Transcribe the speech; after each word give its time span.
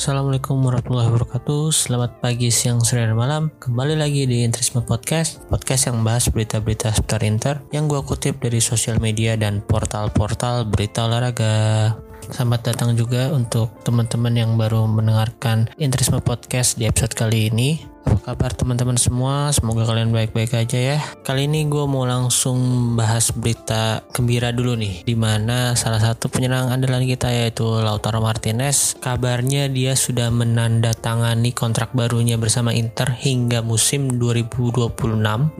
Assalamualaikum 0.00 0.64
warahmatullahi 0.64 1.12
wabarakatuh. 1.12 1.76
Selamat 1.76 2.24
pagi, 2.24 2.48
siang, 2.48 2.80
sore, 2.80 3.04
dan 3.04 3.12
malam. 3.12 3.52
Kembali 3.60 4.00
lagi 4.00 4.24
di 4.24 4.48
Intrisme 4.48 4.80
Podcast 4.80 5.44
Podcast 5.52 5.92
yang 5.92 6.00
bahas 6.00 6.24
berita-berita 6.32 6.88
seputar 6.96 7.20
Inter 7.20 7.60
Yang 7.68 7.84
gue 7.92 8.00
kutip 8.08 8.34
dari 8.40 8.64
sosial 8.64 8.96
media 8.96 9.36
dan 9.36 9.60
portal-portal 9.60 10.72
berita 10.72 11.04
olahraga. 11.04 12.00
Selamat 12.32 12.72
datang 12.72 12.96
juga 12.96 13.28
untuk 13.28 13.76
teman-teman 13.84 14.32
yang 14.32 14.56
baru 14.56 14.88
mendengarkan 14.88 15.68
Intrisme 15.76 16.24
Podcast 16.24 16.80
di 16.80 16.88
episode 16.88 17.12
kali 17.12 17.52
ini 17.52 17.89
apa 18.00 18.32
kabar 18.32 18.56
teman-teman 18.56 18.96
semua? 18.96 19.52
Semoga 19.52 19.84
kalian 19.84 20.08
baik-baik 20.08 20.56
aja 20.56 20.96
ya. 20.96 20.98
Kali 21.20 21.44
ini 21.44 21.68
gue 21.68 21.84
mau 21.84 22.08
langsung 22.08 22.56
bahas 22.96 23.28
berita 23.28 24.00
gembira 24.16 24.56
dulu 24.56 24.72
nih. 24.72 25.04
Di 25.04 25.12
mana 25.12 25.76
salah 25.76 26.00
satu 26.00 26.32
penyerang 26.32 26.72
andalan 26.72 27.04
kita 27.04 27.28
yaitu 27.28 27.68
Lautaro 27.68 28.24
Martinez. 28.24 28.96
Kabarnya 29.04 29.68
dia 29.68 29.92
sudah 29.92 30.32
menandatangani 30.32 31.52
kontrak 31.52 31.92
barunya 31.92 32.40
bersama 32.40 32.72
Inter 32.72 33.12
hingga 33.12 33.60
musim 33.60 34.16
2026. 34.16 34.96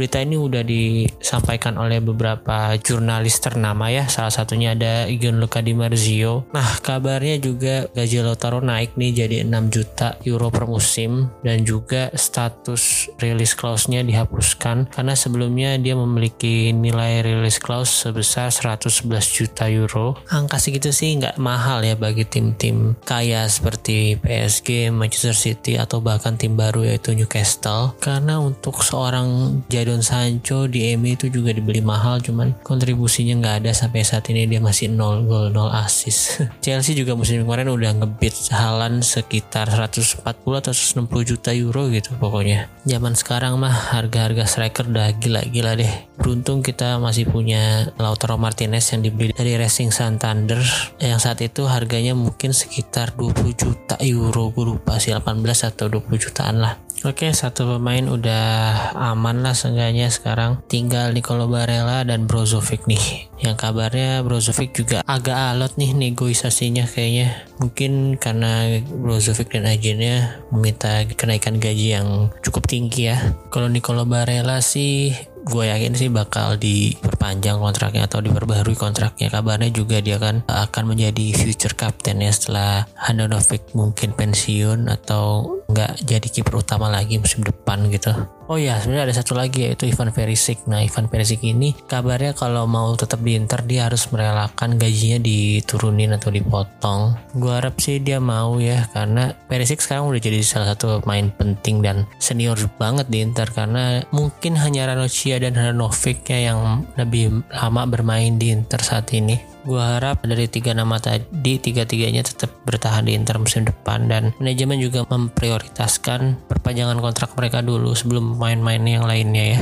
Berita 0.01 0.19
ini 0.25 0.41
udah 0.41 0.65
disampaikan 0.65 1.77
oleh 1.77 2.01
beberapa 2.01 2.73
jurnalis 2.81 3.37
ternama 3.45 3.93
ya. 3.93 4.09
Salah 4.09 4.33
satunya 4.33 4.73
ada 4.73 5.05
Gianluca 5.13 5.61
Di 5.61 5.77
Marzio. 5.77 6.49
Nah 6.57 6.81
kabarnya 6.81 7.37
juga 7.37 7.85
gaji 7.93 8.25
Lautaro 8.25 8.65
naik 8.65 8.97
nih 8.97 9.13
jadi 9.13 9.37
6 9.45 9.69
juta 9.69 10.17
euro 10.25 10.49
per 10.49 10.65
musim. 10.65 11.29
Dan 11.45 11.69
juga 11.69 12.09
status 12.31 13.11
release 13.19 13.59
clause-nya 13.59 14.07
dihapuskan 14.07 14.87
karena 14.95 15.19
sebelumnya 15.19 15.75
dia 15.83 15.99
memiliki 15.99 16.71
nilai 16.71 17.27
release 17.27 17.59
clause 17.59 17.91
sebesar 17.91 18.55
111 18.55 19.11
juta 19.35 19.67
euro. 19.67 20.15
Angka 20.31 20.63
segitu 20.63 20.95
sih 20.95 21.19
nggak 21.19 21.43
mahal 21.43 21.83
ya 21.83 21.99
bagi 21.99 22.23
tim-tim 22.23 22.95
kaya 23.03 23.51
seperti 23.51 24.15
PSG, 24.23 24.95
Manchester 24.95 25.35
City 25.35 25.75
atau 25.75 25.99
bahkan 25.99 26.39
tim 26.39 26.55
baru 26.55 26.87
yaitu 26.87 27.19
Newcastle. 27.19 27.99
Karena 27.99 28.39
untuk 28.39 28.87
seorang 28.87 29.61
Jadon 29.67 30.07
Sancho 30.07 30.71
di 30.71 30.95
MU 30.95 31.19
itu 31.19 31.27
juga 31.27 31.51
dibeli 31.51 31.83
mahal 31.83 32.23
cuman 32.23 32.55
kontribusinya 32.63 33.43
nggak 33.43 33.57
ada 33.67 33.73
sampai 33.75 34.07
saat 34.07 34.31
ini 34.31 34.47
dia 34.47 34.63
masih 34.63 34.93
0 34.93 35.27
gol 35.27 35.51
0 35.51 35.73
assist. 35.83 36.45
Chelsea 36.65 36.95
juga 36.95 37.19
musim 37.19 37.43
kemarin 37.43 37.73
udah 37.73 37.91
ngebit 38.05 38.53
Halan 38.53 39.01
sekitar 39.01 39.67
140 39.73 40.23
atau 40.23 40.73
160 40.73 41.31
juta 41.31 41.51
euro 41.57 41.89
gitu 41.89 42.13
pokoknya. 42.21 42.69
Zaman 42.85 43.17
sekarang 43.17 43.57
mah 43.57 43.73
harga-harga 43.97 44.45
striker 44.45 44.93
udah 44.93 45.17
gila-gila 45.17 45.81
deh. 45.81 45.89
Beruntung 46.21 46.61
kita 46.61 47.01
masih 47.01 47.25
punya 47.25 47.89
Lautaro 47.97 48.37
Martinez 48.37 48.85
yang 48.93 49.01
dibeli 49.01 49.33
dari 49.33 49.57
Racing 49.57 49.89
Santander 49.89 50.61
yang 51.01 51.17
saat 51.17 51.41
itu 51.41 51.65
harganya 51.65 52.13
mungkin 52.13 52.53
sekitar 52.53 53.17
20 53.17 53.57
juta 53.57 53.97
euro 54.05 54.53
gue 54.53 54.77
lupa 54.77 55.01
sih 55.01 55.17
18 55.17 55.41
atau 55.65 55.89
20 55.89 56.21
jutaan 56.21 56.61
lah 56.61 56.77
Oke, 57.01 57.33
satu 57.33 57.65
pemain 57.65 58.05
udah 58.05 58.93
aman 58.93 59.41
lah 59.41 59.57
seenggaknya 59.57 60.13
sekarang. 60.13 60.61
Tinggal 60.69 61.17
Nicolo 61.17 61.49
Barella 61.49 62.05
dan 62.05 62.29
Brozovic 62.29 62.85
nih. 62.85 63.33
Yang 63.41 63.57
kabarnya 63.57 64.21
Brozovic 64.21 64.77
juga 64.77 65.01
agak 65.09 65.33
alot 65.33 65.81
nih 65.81 65.97
negosiasinya 65.97 66.85
kayaknya. 66.85 67.49
Mungkin 67.57 68.21
karena 68.21 68.85
Brozovic 68.85 69.49
dan 69.49 69.65
agennya 69.65 70.45
meminta 70.53 71.09
kenaikan 71.17 71.57
gaji 71.57 71.97
yang 71.97 72.37
cukup 72.45 72.69
tinggi 72.69 73.09
ya. 73.09 73.33
Kalau 73.49 73.73
Nicolo 73.73 74.05
Barella 74.05 74.61
sih 74.61 75.17
gue 75.51 75.67
yakin 75.67 75.99
sih 75.99 76.07
bakal 76.07 76.55
diperpanjang 76.55 77.59
kontraknya 77.59 78.07
atau 78.07 78.23
diperbaharui 78.23 78.79
kontraknya. 78.79 79.27
Kabarnya 79.35 79.75
juga 79.75 79.99
dia 79.99 80.23
kan 80.23 80.47
akan 80.47 80.95
menjadi 80.95 81.35
future 81.35 81.75
captain 81.75 82.23
ya 82.23 82.31
setelah 82.31 82.87
Handanovic 82.95 83.75
mungkin 83.75 84.15
pensiun 84.15 84.87
atau 84.87 85.59
nggak 85.67 86.07
jadi 86.07 86.29
kiper 86.31 86.63
utama 86.63 86.87
lagi 86.87 87.19
musim 87.19 87.43
depan 87.43 87.91
gitu 87.91 88.15
Oh 88.51 88.59
ya, 88.59 88.83
sebenarnya 88.83 89.07
ada 89.07 89.15
satu 89.15 89.39
lagi 89.39 89.63
yaitu 89.63 89.87
Ivan 89.87 90.11
Perisic. 90.11 90.67
Nah, 90.67 90.83
Ivan 90.83 91.07
Perisic 91.07 91.39
ini 91.47 91.71
kabarnya 91.87 92.35
kalau 92.35 92.67
mau 92.67 92.91
tetap 92.99 93.23
di 93.23 93.39
Inter 93.39 93.63
dia 93.63 93.87
harus 93.87 94.11
merelakan 94.11 94.75
gajinya 94.75 95.23
diturunin 95.23 96.11
atau 96.19 96.35
dipotong. 96.35 97.15
Gua 97.39 97.63
harap 97.63 97.79
sih 97.79 98.03
dia 98.03 98.19
mau 98.19 98.59
ya 98.59 98.91
karena 98.91 99.39
Perisic 99.47 99.79
sekarang 99.79 100.11
udah 100.11 100.19
jadi 100.19 100.43
salah 100.43 100.75
satu 100.75 100.99
pemain 100.99 101.31
penting 101.31 101.79
dan 101.79 102.11
senior 102.19 102.59
banget 102.75 103.07
di 103.07 103.23
Inter 103.23 103.47
karena 103.55 104.03
mungkin 104.11 104.59
hanya 104.59 104.91
Ranocchia 104.91 105.39
dan 105.39 105.55
Handanovic 105.55 106.27
ya 106.27 106.51
yang 106.51 106.91
lebih 106.99 107.47
lama 107.55 107.87
bermain 107.87 108.35
di 108.35 108.51
Inter 108.51 108.83
saat 108.83 109.15
ini. 109.15 109.39
Gue 109.61 109.77
harap 109.77 110.25
dari 110.25 110.49
tiga 110.49 110.73
nama 110.73 110.97
tadi, 110.97 111.61
tiga-tiganya 111.61 112.25
tetap 112.25 112.49
bertahan 112.65 113.05
di 113.05 113.13
Inter 113.13 113.37
musim 113.37 113.69
depan 113.69 114.09
dan 114.09 114.33
manajemen 114.41 114.81
juga 114.81 115.05
memprioritaskan 115.05 116.49
perpanjangan 116.49 116.97
kontrak 116.97 117.37
mereka 117.37 117.61
dulu 117.61 117.93
sebelum 117.93 118.41
main-main 118.41 118.81
yang 118.89 119.05
lainnya 119.05 119.45
ya. 119.57 119.61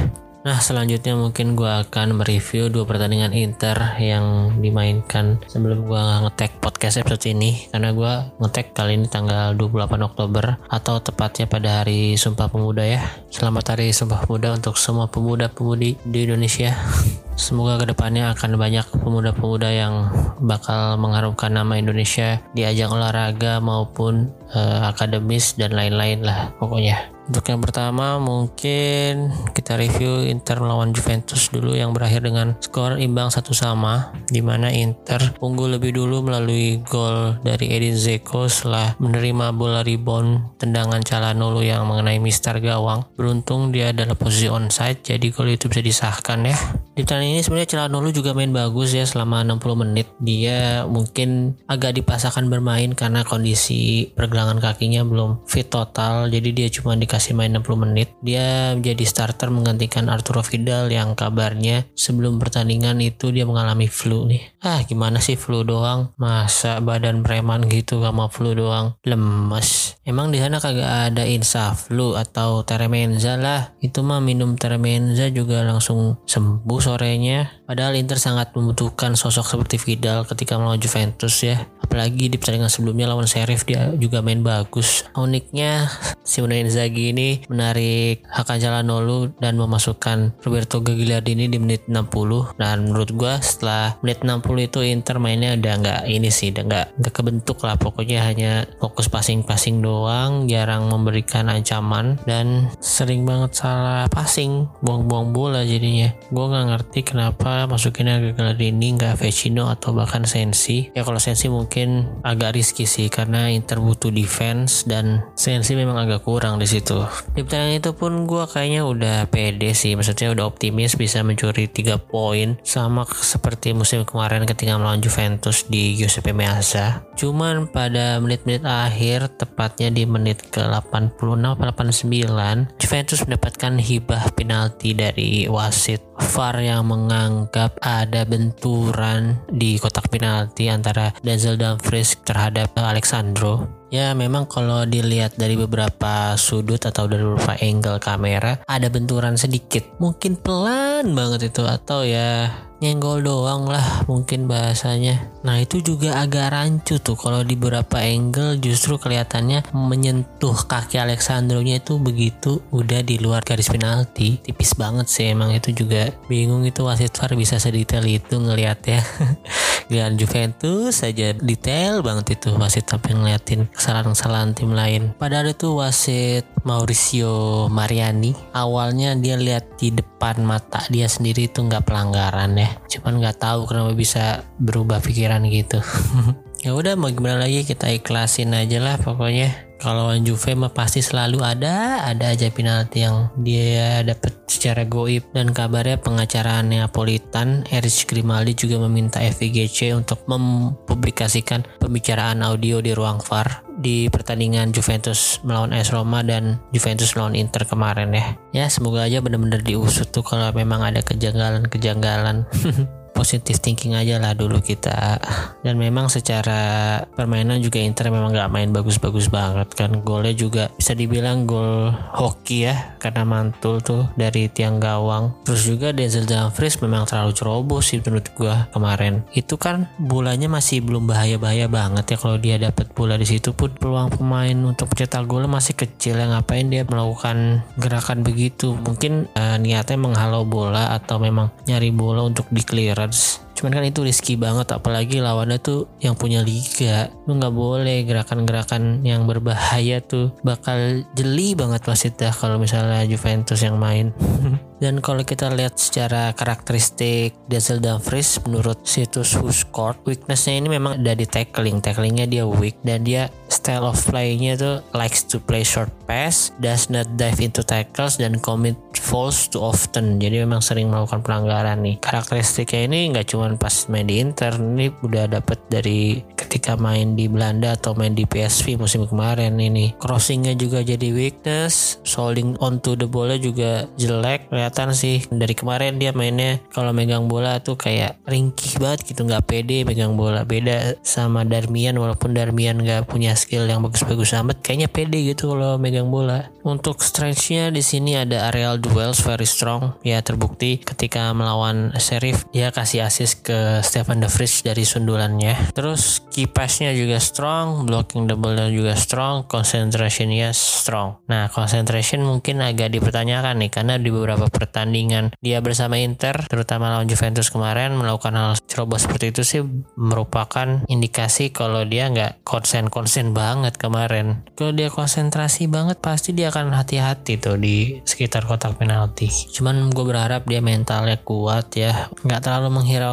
Nah 0.48 0.64
selanjutnya 0.64 1.12
mungkin 1.12 1.52
gue 1.52 1.68
akan 1.68 2.24
mereview 2.24 2.72
dua 2.72 2.88
pertandingan 2.88 3.36
Inter 3.36 4.00
yang 4.00 4.56
dimainkan 4.64 5.36
sebelum 5.44 5.84
gue 5.84 6.00
ngetek 6.24 6.56
podcast 6.64 7.04
episode 7.04 7.36
ini 7.36 7.68
karena 7.68 7.92
gue 7.92 8.12
ngetek 8.40 8.72
kali 8.72 8.96
ini 8.96 9.12
tanggal 9.12 9.52
28 9.52 10.08
Oktober 10.08 10.56
atau 10.72 11.04
tepatnya 11.04 11.44
pada 11.44 11.84
hari 11.84 12.16
Sumpah 12.16 12.48
Pemuda 12.48 12.80
ya. 12.80 13.04
Selamat 13.28 13.76
Hari 13.76 13.92
Sumpah 13.92 14.24
Pemuda 14.24 14.56
untuk 14.56 14.80
semua 14.80 15.04
pemuda-pemudi 15.12 16.00
di 16.00 16.18
Indonesia. 16.24 16.72
Semoga 17.36 17.84
ke 17.84 17.92
depannya 17.92 18.32
akan 18.32 18.56
banyak 18.56 18.88
pemuda-pemuda 19.04 19.68
yang 19.68 20.08
bakal 20.40 20.96
mengharumkan 20.96 21.52
nama 21.52 21.76
Indonesia 21.76 22.40
di 22.56 22.64
ajang 22.64 22.96
olahraga 22.96 23.60
maupun 23.60 24.32
uh, 24.56 24.88
akademis 24.96 25.60
dan 25.60 25.76
lain-lain 25.76 26.24
lah 26.24 26.56
pokoknya. 26.56 27.17
Untuk 27.28 27.44
yang 27.52 27.60
pertama 27.60 28.16
mungkin 28.16 29.28
kita 29.52 29.76
review 29.76 30.24
Inter 30.24 30.64
melawan 30.64 30.96
Juventus 30.96 31.52
dulu 31.52 31.76
yang 31.76 31.92
berakhir 31.92 32.24
dengan 32.24 32.56
skor 32.56 32.96
imbang 32.96 33.28
satu 33.28 33.52
sama 33.52 34.16
di 34.32 34.40
mana 34.40 34.72
Inter 34.72 35.36
unggul 35.44 35.76
lebih 35.76 35.92
dulu 35.92 36.24
melalui 36.24 36.80
gol 36.88 37.36
dari 37.44 37.68
Edin 37.68 38.00
Zeko 38.00 38.48
setelah 38.48 38.96
menerima 38.96 39.52
bola 39.52 39.84
rebound 39.84 40.56
tendangan 40.56 41.04
Calhanoglu 41.04 41.68
yang 41.68 41.84
mengenai 41.84 42.16
Mister 42.16 42.56
gawang. 42.64 43.04
Beruntung 43.12 43.76
dia 43.76 43.92
adalah 43.92 44.16
posisi 44.16 44.48
onside 44.48 45.04
jadi 45.04 45.28
gol 45.28 45.52
itu 45.52 45.68
bisa 45.68 45.84
disahkan 45.84 46.48
ya. 46.48 46.56
Di 46.96 47.04
pertandingan 47.04 47.36
ini 47.36 47.42
sebenarnya 47.44 47.68
Calhanoglu 47.76 48.10
juga 48.10 48.32
main 48.32 48.56
bagus 48.56 48.96
ya 48.96 49.04
selama 49.04 49.44
60 49.44 49.84
menit. 49.84 50.08
Dia 50.16 50.88
mungkin 50.88 51.60
agak 51.68 52.00
dipaksakan 52.00 52.48
bermain 52.48 52.96
karena 52.96 53.20
kondisi 53.20 54.08
pergelangan 54.16 54.64
kakinya 54.64 55.04
belum 55.04 55.44
fit 55.44 55.68
total 55.68 56.32
jadi 56.32 56.48
dia 56.56 56.68
cuma 56.72 56.96
dikasih 56.96 57.17
dikasih 57.18 57.34
main 57.34 57.50
60 57.50 57.82
menit. 57.82 58.14
Dia 58.22 58.78
menjadi 58.78 59.02
starter 59.02 59.50
menggantikan 59.50 60.06
Arturo 60.06 60.38
Vidal 60.46 60.86
yang 60.86 61.18
kabarnya 61.18 61.90
sebelum 61.98 62.38
pertandingan 62.38 63.02
itu 63.02 63.34
dia 63.34 63.42
mengalami 63.42 63.90
flu 63.90 64.22
nih. 64.30 64.54
Ah 64.62 64.86
gimana 64.86 65.18
sih 65.18 65.34
flu 65.34 65.66
doang? 65.66 66.14
Masa 66.14 66.78
badan 66.78 67.26
preman 67.26 67.66
gitu 67.66 67.98
gak 67.98 68.14
mau 68.14 68.30
flu 68.30 68.54
doang? 68.54 68.94
Lemes. 69.02 69.87
Emang 70.08 70.32
di 70.32 70.40
sana 70.40 70.56
kagak 70.56 71.12
ada 71.12 71.28
flu 71.76 72.16
atau 72.16 72.64
Teremenza 72.64 73.36
lah. 73.36 73.76
Itu 73.76 74.00
mah 74.00 74.24
minum 74.24 74.56
Teremenza 74.56 75.28
juga 75.28 75.60
langsung 75.60 76.16
sembuh 76.24 76.80
sorenya. 76.80 77.68
Padahal 77.68 77.92
Inter 78.00 78.16
sangat 78.16 78.56
membutuhkan 78.56 79.20
sosok 79.20 79.44
seperti 79.44 79.76
Vidal 79.76 80.24
ketika 80.24 80.56
melawan 80.56 80.80
Juventus 80.80 81.44
ya. 81.44 81.60
Apalagi 81.84 82.32
di 82.32 82.40
pertandingan 82.40 82.72
sebelumnya 82.72 83.04
lawan 83.04 83.28
Sheriff 83.28 83.68
dia 83.68 83.92
juga 84.00 84.24
main 84.24 84.40
bagus. 84.40 85.04
Uniknya 85.12 85.92
Simone 86.24 86.64
Inzaghi 86.64 87.12
ini 87.12 87.44
menarik 87.52 88.24
Hakan 88.32 88.64
Calhanoglu 88.64 89.36
dan 89.36 89.60
memasukkan 89.60 90.40
Roberto 90.40 90.80
Gagliardini 90.80 91.52
di 91.52 91.60
menit 91.60 91.84
60 91.84 92.56
dan 92.56 92.88
menurut 92.88 93.12
gue 93.12 93.34
setelah 93.44 94.00
menit 94.00 94.24
60 94.24 94.40
itu 94.72 94.80
Inter 94.84 95.20
mainnya 95.20 95.52
udah 95.56 95.74
nggak 95.84 96.00
ini 96.08 96.28
sih 96.32 96.52
udah 96.52 96.64
nggak 96.64 96.86
nggak 97.00 97.14
kebentuk 97.16 97.60
lah 97.64 97.76
pokoknya 97.80 98.20
hanya 98.24 98.52
fokus 98.80 99.08
passing-passing 99.08 99.80
doang 99.80 99.97
jarang 100.46 100.86
memberikan 100.92 101.48
ancaman 101.48 102.20
dan 102.28 102.70
sering 102.78 103.24
banget 103.24 103.58
salah 103.58 104.06
passing 104.12 104.68
buang-buang 104.84 105.34
bola 105.34 105.60
jadinya. 105.64 106.12
Gue 106.30 106.46
nggak 106.46 106.66
ngerti 106.70 107.00
kenapa 107.02 107.66
masukinnya 107.66 108.20
Gagliardini 108.20 108.94
nggak 108.94 109.18
Vecino 109.18 109.72
atau 109.72 109.96
bahkan 109.96 110.22
Sensi. 110.28 110.90
Ya 110.92 111.02
kalau 111.02 111.18
Sensi 111.18 111.48
mungkin 111.48 112.20
agak 112.22 112.54
riski 112.54 112.84
sih 112.84 113.08
karena 113.08 113.50
Inter 113.50 113.80
butuh 113.82 114.12
defense 114.12 114.84
dan 114.84 115.24
Sensi 115.34 115.74
memang 115.74 115.98
agak 115.98 116.22
kurang 116.26 116.60
di 116.62 116.66
situ. 116.68 117.02
Di 117.34 117.42
pertandingan 117.42 117.80
itu 117.80 117.90
pun 117.94 118.26
gue 118.28 118.44
kayaknya 118.46 118.82
udah 118.84 119.16
pede 119.32 119.72
sih 119.72 119.94
maksudnya 119.94 120.34
udah 120.34 120.44
optimis 120.50 120.94
bisa 120.98 121.22
mencuri 121.24 121.70
3 121.70 121.96
poin 121.98 122.58
sama 122.66 123.06
seperti 123.08 123.72
musim 123.72 124.02
kemarin 124.02 124.44
ketika 124.44 124.76
melawan 124.76 125.00
Juventus 125.00 125.64
di 125.66 125.96
Giuseppe 125.96 126.34
Meazza. 126.34 127.06
Cuman 127.18 127.70
pada 127.70 128.18
menit-menit 128.18 128.62
akhir 128.62 129.38
tepatnya 129.40 129.87
di 129.90 130.04
menit 130.08 130.52
ke 130.52 130.60
86 130.60 131.18
89 131.58 132.80
Juventus 132.80 133.20
mendapatkan 133.24 133.74
hibah 133.80 134.24
penalti 134.36 134.94
dari 134.94 135.44
wasit 135.50 136.00
VAR 136.18 136.58
yang 136.58 136.90
menganggap 136.90 137.78
ada 137.78 138.26
benturan 138.26 139.38
di 139.48 139.78
kotak 139.78 140.10
penalti 140.10 140.66
antara 140.68 141.14
Denzel 141.22 141.56
Dumfries 141.58 142.18
terhadap 142.26 142.74
Alexandro 142.74 143.78
Ya 143.88 144.12
memang 144.12 144.44
kalau 144.44 144.84
dilihat 144.84 145.40
dari 145.40 145.56
beberapa 145.56 146.36
sudut 146.36 146.76
atau 146.84 147.08
dari 147.08 147.24
beberapa 147.24 147.56
angle 147.56 147.96
kamera 147.96 148.60
ada 148.68 148.92
benturan 148.92 149.40
sedikit. 149.40 149.80
Mungkin 149.96 150.36
pelan 150.44 151.16
banget 151.16 151.48
itu 151.48 151.64
atau 151.64 152.04
ya 152.04 152.52
nyenggol 152.78 153.26
doang 153.26 153.66
lah 153.66 154.06
mungkin 154.06 154.46
bahasanya. 154.46 155.18
Nah 155.42 155.58
itu 155.58 155.82
juga 155.82 156.22
agak 156.22 156.54
rancu 156.54 157.02
tuh 157.02 157.18
kalau 157.18 157.42
di 157.42 157.58
beberapa 157.58 157.98
angle 157.98 158.62
justru 158.62 158.98
kelihatannya 158.98 159.66
menyentuh 159.74 160.54
kaki 160.54 161.02
Alexandronya 161.02 161.82
itu 161.82 161.98
begitu 161.98 162.62
udah 162.70 163.02
di 163.02 163.18
luar 163.18 163.42
garis 163.42 163.70
penalti 163.70 164.38
tipis 164.42 164.78
banget 164.78 165.10
sih 165.10 165.34
emang 165.34 165.50
itu 165.50 165.74
juga 165.74 166.14
bingung 166.30 166.62
itu 166.62 166.86
wasit 166.86 167.10
VAR 167.14 167.34
bisa 167.34 167.58
sedetail 167.58 168.06
itu 168.06 168.38
ngelihat 168.38 168.78
ya. 168.86 169.02
Giliran 169.88 170.20
Juventus 170.20 171.00
saja 171.00 171.32
detail 171.32 172.04
banget 172.04 172.38
itu 172.38 172.52
wasit 172.54 172.84
tapi 172.84 173.16
ngeliatin 173.16 173.66
kesalahan-kesalahan 173.72 174.52
tim 174.52 174.70
lain. 174.76 175.16
Padahal 175.16 175.50
itu 175.50 175.72
wasit 175.74 176.44
Mauricio 176.62 177.66
Mariani 177.72 178.36
awalnya 178.52 179.16
dia 179.16 179.40
lihat 179.40 179.80
di 179.80 179.96
depan 179.96 180.44
mata 180.44 180.84
dia 180.92 181.08
sendiri 181.08 181.48
itu 181.48 181.64
nggak 181.64 181.88
pelanggaran 181.88 182.52
ya 182.60 182.67
cuman 182.88 183.20
nggak 183.22 183.38
tahu 183.40 183.68
kenapa 183.68 183.92
bisa 183.94 184.42
berubah 184.58 184.98
pikiran 185.04 185.44
gitu 185.48 185.78
ya 186.58 186.74
udah 186.74 186.98
mau 186.98 187.10
gimana 187.14 187.46
lagi 187.46 187.62
kita 187.62 187.86
ikhlasin 187.94 188.50
aja 188.50 188.82
lah 188.82 188.98
pokoknya 188.98 189.68
kalau 189.78 190.10
Juve 190.18 190.58
mah 190.58 190.74
pasti 190.74 190.98
selalu 190.98 191.38
ada 191.38 192.02
ada 192.02 192.34
aja 192.34 192.50
penalti 192.50 193.06
yang 193.06 193.30
dia 193.38 194.02
dapat 194.02 194.34
secara 194.50 194.82
goib 194.82 195.22
dan 195.30 195.54
kabarnya 195.54 196.02
pengacara 196.02 196.58
Neapolitan 196.66 197.62
Erich 197.70 198.10
Grimaldi 198.10 198.58
juga 198.58 198.82
meminta 198.82 199.22
FIGC 199.22 199.94
untuk 199.94 200.26
mempublikasikan 200.26 201.62
pembicaraan 201.78 202.42
audio 202.42 202.82
di 202.82 202.90
ruang 202.90 203.22
VAR 203.22 203.62
di 203.78 204.10
pertandingan 204.10 204.74
Juventus 204.74 205.38
melawan 205.46 205.70
AS 205.70 205.94
Roma 205.94 206.26
dan 206.26 206.58
Juventus 206.74 207.14
melawan 207.14 207.38
Inter 207.38 207.62
kemarin 207.62 208.10
ya. 208.10 208.34
Ya 208.50 208.66
semoga 208.66 209.06
aja 209.06 209.22
benar-benar 209.22 209.62
diusut 209.62 210.10
tuh 210.10 210.26
kalau 210.26 210.50
memang 210.50 210.82
ada 210.82 211.06
kejanggalan-kejanggalan. 211.06 212.42
positif 213.18 213.58
thinking 213.58 213.98
aja 213.98 214.22
lah 214.22 214.38
dulu 214.38 214.62
kita. 214.62 215.18
Dan 215.66 215.74
memang 215.74 216.06
secara 216.06 217.02
permainan 217.02 217.58
juga 217.58 217.82
Inter 217.82 218.14
memang 218.14 218.30
gak 218.30 218.54
main 218.54 218.70
bagus-bagus 218.70 219.26
banget 219.26 219.74
kan. 219.74 219.98
Golnya 220.06 220.30
juga 220.30 220.70
bisa 220.70 220.94
dibilang 220.94 221.42
gol 221.42 221.90
hoki 221.90 222.70
ya 222.70 222.94
karena 223.02 223.26
mantul 223.26 223.82
tuh 223.82 224.06
dari 224.14 224.46
tiang 224.46 224.78
gawang. 224.78 225.34
Terus 225.42 225.66
juga 225.66 225.90
Denzel 225.90 226.30
Dumfries 226.30 226.78
memang 226.78 227.10
terlalu 227.10 227.34
ceroboh 227.34 227.82
sih 227.82 227.98
menurut 227.98 228.30
gua 228.38 228.70
kemarin. 228.70 229.26
Itu 229.34 229.58
kan 229.58 229.90
bolanya 229.98 230.46
masih 230.46 230.86
belum 230.86 231.10
bahaya-bahaya 231.10 231.66
banget 231.66 232.14
ya 232.14 232.16
kalau 232.22 232.38
dia 232.38 232.54
dapat 232.62 232.94
bola 232.94 233.18
di 233.18 233.26
situ 233.26 233.50
pun. 233.50 233.74
Peluang 233.74 234.14
pemain 234.14 234.54
untuk 234.54 234.94
mencetak 234.94 235.26
gol 235.26 235.50
masih 235.50 235.74
kecil 235.74 236.14
ya 236.14 236.30
ngapain 236.30 236.70
dia 236.70 236.86
melakukan 236.86 237.66
gerakan 237.74 238.22
begitu? 238.22 238.78
Mungkin 238.78 239.26
uh, 239.34 239.58
niatnya 239.58 239.98
menghalau 239.98 240.46
bola 240.46 240.94
atau 240.94 241.18
memang 241.18 241.50
nyari 241.66 241.90
bola 241.90 242.22
untuk 242.22 242.46
di 242.54 242.62
clear 242.62 243.07
gods. 243.08 243.47
Cuman 243.58 243.74
kan 243.74 243.82
itu 243.82 244.06
risky 244.06 244.38
banget 244.38 244.70
apalagi 244.70 245.18
lawannya 245.18 245.58
tuh 245.58 245.90
yang 245.98 246.14
punya 246.14 246.46
liga 246.46 247.10
lu 247.26 247.42
nggak 247.42 247.50
boleh 247.50 248.06
gerakan-gerakan 248.06 249.02
yang 249.02 249.26
berbahaya 249.26 249.98
tuh 249.98 250.30
bakal 250.46 251.02
jeli 251.18 251.58
banget 251.58 251.82
wasit 251.90 252.14
dah 252.14 252.30
kalau 252.30 252.62
misalnya 252.62 253.02
Juventus 253.02 253.58
yang 253.66 253.74
main 253.82 254.14
Dan 254.78 255.02
kalau 255.02 255.26
kita 255.26 255.50
lihat 255.50 255.74
secara 255.74 256.30
karakteristik 256.38 257.34
Denzel 257.50 257.82
Dumfries 257.82 258.38
menurut 258.46 258.86
situs 258.86 259.34
Who 259.34 259.50
Scored, 259.50 259.98
weaknessnya 260.06 260.54
ini 260.62 260.70
memang 260.70 261.02
ada 261.02 261.18
di 261.18 261.26
tackling. 261.26 261.82
Tacklingnya 261.82 262.30
dia 262.30 262.46
weak 262.46 262.78
dan 262.86 263.02
dia 263.02 263.26
style 263.50 263.90
of 263.90 263.98
playnya 264.06 264.54
tuh 264.54 264.78
likes 264.94 265.26
to 265.26 265.42
play 265.42 265.66
short 265.66 265.90
pass, 266.06 266.54
does 266.62 266.94
not 266.94 267.10
dive 267.18 267.42
into 267.42 267.66
tackles 267.66 268.22
dan 268.22 268.38
commit 268.38 268.78
falls 268.94 269.50
too 269.50 269.58
often. 269.58 270.22
Jadi 270.22 270.46
memang 270.46 270.62
sering 270.62 270.86
melakukan 270.94 271.26
pelanggaran 271.26 271.82
nih. 271.82 271.98
Karakteristiknya 271.98 272.86
ini 272.86 273.10
nggak 273.10 273.34
cuma 273.34 273.47
pas 273.56 273.88
main 273.88 274.04
di 274.04 274.20
Inter, 274.20 274.58
ini 274.58 274.92
udah 275.00 275.30
dapet 275.30 275.62
dari 275.70 276.20
ketika 276.34 276.74
main 276.74 277.14
di 277.14 277.30
Belanda 277.30 277.78
atau 277.78 277.94
main 277.94 278.12
di 278.12 278.26
PSV 278.26 278.80
musim 278.80 279.06
kemarin 279.06 279.56
ini. 279.56 279.94
Crossingnya 279.96 280.58
juga 280.58 280.82
jadi 280.82 281.12
weakness, 281.14 282.02
holding 282.04 282.58
onto 282.58 282.98
the 282.98 283.06
ball 283.06 283.30
juga 283.38 283.86
jelek 284.00 284.48
kelihatan 284.48 284.96
sih. 284.96 285.22
Dari 285.28 285.52
kemarin 285.52 286.00
dia 286.00 286.16
mainnya 286.16 286.58
kalau 286.72 286.96
megang 286.96 287.28
bola 287.28 287.60
tuh 287.60 287.76
kayak 287.76 288.16
ringkih 288.24 288.80
banget 288.80 289.12
gitu 289.12 289.28
nggak 289.28 289.44
pede 289.44 289.84
megang 289.84 290.16
bola. 290.16 290.42
Beda 290.48 290.96
sama 291.04 291.44
Darmian 291.44 292.00
walaupun 292.00 292.32
Darmian 292.32 292.80
nggak 292.80 293.06
punya 293.06 293.36
skill 293.36 293.68
yang 293.68 293.84
bagus-bagus 293.84 294.32
amat 294.40 294.64
kayaknya 294.64 294.88
pede 294.88 295.20
gitu 295.28 295.52
kalau 295.52 295.76
megang 295.76 296.08
bola. 296.08 296.48
Untuk 296.64 297.04
strengthnya 297.04 297.68
di 297.68 297.84
sini 297.84 298.16
ada 298.16 298.48
aerial 298.48 298.80
duels 298.80 299.20
very 299.20 299.46
strong. 299.46 299.94
Ya 300.00 300.24
terbukti 300.24 300.80
ketika 300.80 301.30
melawan 301.36 301.92
Sheriff 302.00 302.48
dia 302.50 302.72
kasih 302.72 303.04
assist 303.04 303.37
ke 303.40 303.80
Stefan 303.80 304.20
De 304.20 304.28
Vries 304.28 304.62
dari 304.66 304.84
sundulannya. 304.84 305.72
Terus 305.72 306.22
key 306.28 306.50
passnya 306.50 306.90
juga 306.92 307.18
strong 307.22 307.86
blocking 307.86 308.26
double 308.26 308.70
juga 308.70 308.94
strong 308.98 309.46
concentrationnya 309.46 310.50
strong. 310.54 311.22
Nah 311.30 311.48
concentration 311.52 312.26
mungkin 312.26 312.60
agak 312.60 312.92
dipertanyakan 312.94 313.62
nih 313.62 313.70
karena 313.70 313.94
di 313.96 314.10
beberapa 314.10 314.50
pertandingan 314.50 315.34
dia 315.38 315.62
bersama 315.62 316.00
Inter 316.00 316.46
terutama 316.46 316.90
lawan 316.90 317.06
Juventus 317.06 317.48
kemarin 317.48 317.94
melakukan 317.94 318.34
hal 318.34 318.52
ceroboh 318.66 318.98
seperti 318.98 319.30
itu 319.30 319.42
sih 319.46 319.60
merupakan 319.94 320.82
indikasi 320.86 321.50
kalau 321.54 321.86
dia 321.86 322.10
nggak 322.10 322.42
konsen-konsen 322.42 323.32
banget 323.36 323.78
kemarin. 323.78 324.46
Kalau 324.58 324.74
dia 324.74 324.90
konsentrasi 324.90 325.70
banget 325.70 326.02
pasti 326.02 326.34
dia 326.34 326.50
akan 326.50 326.74
hati-hati 326.74 327.38
tuh 327.38 327.56
di 327.58 328.00
sekitar 328.02 328.46
kotak 328.46 328.78
penalti. 328.78 329.28
Cuman 329.28 329.90
gue 329.90 330.04
berharap 330.04 330.46
dia 330.46 330.62
mentalnya 330.64 331.20
kuat 331.22 331.74
ya 331.76 332.10
nggak 332.24 332.40
terlalu 332.42 332.68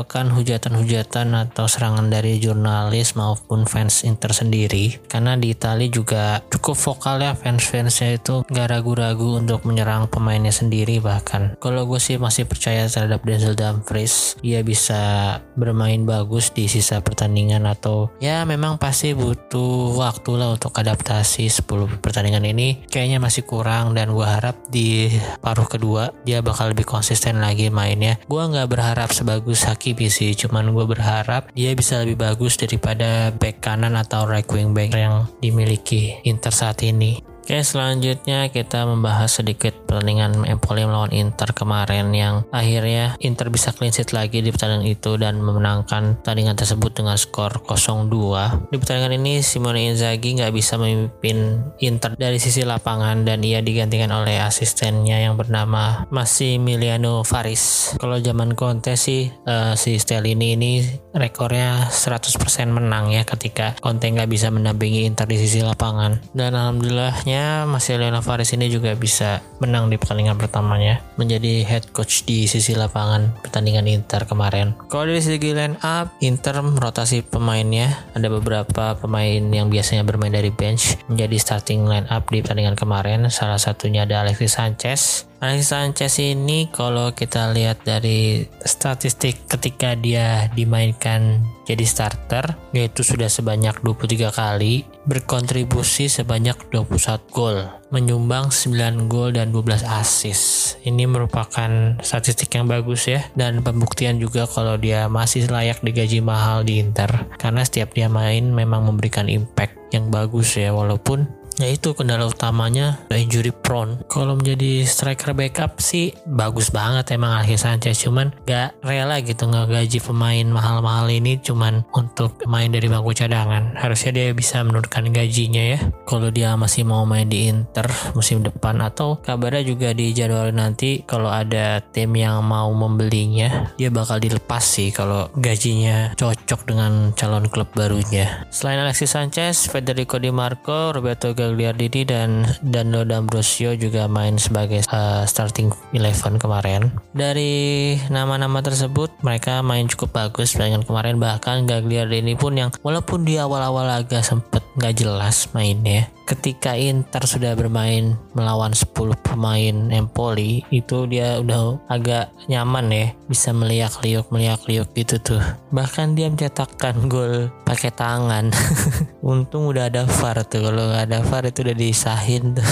menghiraukan 0.05 0.37
hujatan-hujatan 0.37 1.33
atau 1.33 1.65
serangan 1.65 2.13
dari 2.13 2.37
jurnalis 2.37 3.17
maupun 3.17 3.65
fans 3.65 4.05
Inter 4.05 4.37
sendiri 4.37 5.01
karena 5.09 5.33
di 5.33 5.49
Italia 5.57 5.89
juga 5.89 6.45
cukup 6.53 6.77
vokal 6.77 7.25
ya 7.25 7.33
fans-fansnya 7.33 8.21
itu 8.21 8.45
nggak 8.45 8.67
ragu-ragu 8.69 9.41
untuk 9.41 9.65
menyerang 9.65 10.05
pemainnya 10.05 10.53
sendiri 10.53 11.01
bahkan. 11.01 11.25
Kan 11.25 11.57
kalau 11.57 11.89
gue 11.89 11.97
sih 11.97 12.21
masih 12.21 12.45
percaya 12.45 12.85
terhadap 12.85 13.25
Denzel 13.25 13.57
Dumfries 13.57 14.37
dia 14.45 14.61
bisa 14.61 15.35
bermain 15.57 16.05
bagus 16.05 16.53
di 16.53 16.69
sisa 16.69 17.01
pertandingan 17.01 17.65
atau 17.65 18.13
ya 18.21 18.45
memang 18.45 18.77
pasti 18.77 19.17
butuh 19.17 19.97
waktu 19.97 20.31
lah 20.37 20.53
untuk 20.53 20.69
adaptasi 20.69 21.49
10 21.49 21.65
pertandingan 21.97 22.45
ini. 22.45 22.85
Kayaknya 22.93 23.17
masih 23.17 23.41
kurang 23.41 23.97
dan 23.97 24.13
gue 24.13 24.27
harap 24.27 24.53
di 24.69 25.17
paruh 25.41 25.65
kedua 25.65 26.13
dia 26.21 26.45
bakal 26.45 26.77
lebih 26.77 26.85
konsisten 26.85 27.41
lagi 27.41 27.73
mainnya. 27.73 28.21
Gue 28.29 28.45
nggak 28.45 28.69
berharap 28.69 29.09
sebagus 29.09 29.65
Hakimi 29.95 30.11
sih. 30.11 30.35
Cuman 30.35 30.75
gue 30.75 30.83
berharap 30.83 31.55
dia 31.55 31.71
bisa 31.71 32.03
lebih 32.03 32.19
bagus 32.19 32.59
daripada 32.59 33.31
back 33.31 33.63
kanan 33.63 33.95
atau 33.95 34.27
right 34.27 34.43
wing 34.51 34.75
back 34.75 34.91
yang 34.91 35.23
dimiliki 35.39 36.19
Inter 36.27 36.51
saat 36.51 36.83
ini 36.83 37.23
Oke 37.45 37.61
selanjutnya 37.61 38.49
kita 38.49 38.89
membahas 38.89 39.37
sedikit 39.37 39.69
pertandingan 39.85 40.49
Empoli 40.49 40.81
melawan 40.81 41.13
Inter 41.13 41.53
kemarin 41.53 42.09
yang 42.09 42.41
akhirnya 42.49 43.13
Inter 43.21 43.53
bisa 43.53 43.69
clean 43.69 43.93
sheet 43.93 44.17
lagi 44.17 44.41
di 44.41 44.49
pertandingan 44.49 44.89
itu 44.89 45.13
dan 45.21 45.37
memenangkan 45.45 46.17
pertandingan 46.25 46.57
tersebut 46.57 46.97
dengan 46.97 47.13
skor 47.21 47.61
0-2. 47.69 48.73
Di 48.73 48.81
pertandingan 48.81 49.21
ini 49.21 49.45
Simone 49.45 49.93
Inzaghi 49.93 50.41
nggak 50.41 50.57
bisa 50.57 50.81
memimpin 50.81 51.61
Inter 51.85 52.17
dari 52.17 52.41
sisi 52.41 52.65
lapangan 52.65 53.21
dan 53.29 53.45
ia 53.45 53.61
digantikan 53.61 54.09
oleh 54.09 54.41
asistennya 54.41 55.21
yang 55.21 55.37
bernama 55.37 56.09
Massimiliano 56.09 57.21
Faris. 57.21 57.93
Kalau 58.01 58.17
zaman 58.25 58.57
Conte 58.57 58.97
sih 58.97 59.29
uh, 59.45 59.77
si 59.77 60.01
Stellini 60.01 60.57
ini 60.57 60.81
rekornya 61.13 61.93
100% 61.93 62.41
menang 62.73 63.13
ya 63.13 63.21
ketika 63.21 63.77
Conte 63.77 64.09
nggak 64.09 64.33
bisa 64.33 64.49
mendampingi 64.49 65.05
Inter 65.05 65.29
di 65.29 65.37
sisi 65.37 65.61
lapangan 65.61 66.33
dan 66.33 66.57
alhamdulillahnya 66.57 67.34
akhirnya 67.35 67.67
Marcelo 67.67 68.21
Faris 68.23 68.55
ini 68.55 68.71
juga 68.71 68.95
bisa 68.95 69.43
menang 69.59 69.91
di 69.91 69.99
pertandingan 69.99 70.39
pertamanya 70.39 71.03
menjadi 71.19 71.67
head 71.67 71.91
coach 71.91 72.23
di 72.23 72.47
sisi 72.47 72.71
lapangan 72.79 73.43
pertandingan 73.43 73.91
Inter 73.91 74.23
kemarin. 74.23 74.71
Kalau 74.87 75.11
dari 75.11 75.19
segi 75.19 75.51
line 75.51 75.75
up, 75.83 76.15
Inter 76.23 76.63
merotasi 76.63 77.27
pemainnya. 77.27 78.07
Ada 78.15 78.31
beberapa 78.31 78.95
pemain 78.95 79.43
yang 79.51 79.67
biasanya 79.67 80.07
bermain 80.07 80.31
dari 80.31 80.47
bench 80.47 80.95
menjadi 81.11 81.35
starting 81.35 81.83
line 81.83 82.07
up 82.07 82.23
di 82.31 82.39
pertandingan 82.39 82.79
kemarin. 82.79 83.27
Salah 83.27 83.59
satunya 83.59 84.07
ada 84.07 84.23
Alexis 84.23 84.55
Sanchez, 84.55 85.27
Alexis 85.43 85.75
Sanchez 85.75 86.15
ini 86.23 86.71
kalau 86.71 87.11
kita 87.11 87.51
lihat 87.51 87.83
dari 87.83 88.47
statistik 88.63 89.43
ketika 89.51 89.91
dia 89.99 90.47
dimainkan 90.55 91.43
jadi 91.67 91.83
starter 91.83 92.55
yaitu 92.71 93.03
sudah 93.03 93.27
sebanyak 93.27 93.75
23 93.83 94.31
kali 94.31 94.87
berkontribusi 95.03 96.07
sebanyak 96.07 96.55
21 96.71 97.35
gol 97.35 97.67
menyumbang 97.91 98.47
9 98.49 99.11
gol 99.11 99.35
dan 99.35 99.51
12 99.51 99.83
assist. 99.83 100.77
Ini 100.87 101.03
merupakan 101.03 101.99
statistik 101.99 102.55
yang 102.55 102.71
bagus 102.71 103.09
ya 103.09 103.23
dan 103.35 103.59
pembuktian 103.59 104.21
juga 104.21 104.47
kalau 104.47 104.79
dia 104.79 105.11
masih 105.11 105.51
layak 105.51 105.83
digaji 105.83 106.23
mahal 106.23 106.63
di 106.63 106.79
Inter 106.79 107.27
karena 107.35 107.61
setiap 107.67 107.91
dia 107.91 108.07
main 108.07 108.55
memang 108.55 108.87
memberikan 108.87 109.27
impact 109.27 109.75
yang 109.91 110.11
bagus 110.11 110.55
ya 110.59 110.75
walaupun 110.75 111.27
Ya 111.55 111.71
itu 111.71 111.95
kendala 111.95 112.27
utamanya 112.27 112.99
injury 113.07 113.55
prone. 113.55 114.03
Kalau 114.11 114.35
menjadi 114.35 114.83
striker 114.83 115.31
backup 115.31 115.79
sih 115.79 116.11
bagus 116.27 116.67
banget 116.67 117.15
emang 117.15 117.39
Alexis 117.39 117.63
Sanchez 117.63 117.95
cuman 118.03 118.35
gak 118.43 118.75
rela 118.83 119.23
gitu 119.23 119.47
gaji 119.47 119.99
pemain 120.03 120.45
mahal-mahal 120.51 121.07
ini 121.07 121.39
cuman 121.39 121.87
untuk 121.95 122.43
main 122.43 122.67
dari 122.67 122.91
bangku 122.91 123.15
cadangan. 123.15 123.79
Harusnya 123.79 124.11
dia 124.11 124.27
bisa 124.35 124.59
menurunkan 124.67 125.15
gajinya 125.15 125.63
ya. 125.75 125.79
Kalau 126.03 126.27
dia 126.27 126.59
masih 126.59 126.83
mau 126.83 127.07
main 127.07 127.29
di 127.29 127.47
Inter 127.47 127.87
musim 128.11 128.43
depan 128.43 128.83
atau 128.83 129.23
kabarnya 129.23 129.63
juga 129.63 129.95
di 129.95 130.11
jadwal 130.11 130.51
nanti 130.51 131.07
kalau 131.07 131.31
ada 131.31 131.79
tim 131.79 132.11
yang 132.19 132.43
mau 132.43 132.67
membelinya 132.75 133.71
dia 133.79 133.87
bakal 133.87 134.19
dilepas 134.19 134.63
sih 134.63 134.91
kalau 134.91 135.31
gajinya 135.39 136.11
cocok 136.19 136.67
dengan 136.67 137.15
calon 137.15 137.47
klub 137.47 137.71
barunya. 137.71 138.43
Selain 138.51 138.81
Alexis 138.83 139.15
Sanchez, 139.15 139.71
Federico 139.71 140.19
Di 140.19 140.33
Marco, 140.33 140.91
Roberto 140.91 141.31
Gagliardini 141.45 142.01
dan 142.03 142.49
Danilo 142.65 143.05
D'Ambrosio 143.05 143.77
juga 143.77 144.09
main 144.09 144.41
sebagai 144.41 144.81
uh, 144.89 145.21
starting 145.29 145.69
eleven 145.93 146.41
kemarin. 146.41 146.89
Dari 147.13 147.93
nama-nama 148.09 148.65
tersebut 148.65 149.13
mereka 149.21 149.61
main 149.61 149.85
cukup 149.85 150.11
bagus 150.11 150.57
dengan 150.57 150.81
kemarin 150.81 151.21
bahkan 151.21 151.69
Gagliardini 151.69 152.33
pun 152.33 152.57
yang 152.57 152.69
walaupun 152.81 153.21
di 153.23 153.37
awal-awal 153.37 153.85
agak 154.01 154.25
sempet 154.25 154.65
nggak 154.75 155.05
jelas 155.05 155.47
mainnya 155.53 156.09
ketika 156.25 156.73
Inter 156.73 157.21
sudah 157.23 157.53
bermain 157.53 158.17
melawan 158.33 158.73
10 158.73 158.91
pemain 159.21 159.75
Empoli 159.93 160.65
itu 160.73 161.05
dia 161.05 161.37
udah 161.39 161.77
agak 161.85 162.33
nyaman 162.49 162.89
ya 162.89 163.07
bisa 163.29 163.53
meliak-liuk 163.53 164.27
meliak-liuk 164.33 164.89
gitu 164.97 165.21
tuh. 165.21 165.43
Bahkan 165.69 166.17
dia 166.17 166.27
mencetakkan 166.27 167.05
gol 167.05 167.53
pakai 167.63 167.93
tangan. 167.93 168.49
Untung 169.21 169.69
udah 169.69 169.87
ada 169.87 170.09
VAR 170.09 170.41
tuh 170.49 170.65
kalau 170.65 170.89
nggak 170.89 171.03
ada 171.13 171.19
VAR 171.21 171.45
itu 171.45 171.61
udah 171.61 171.77
disahin 171.77 172.57
tuh. 172.57 172.65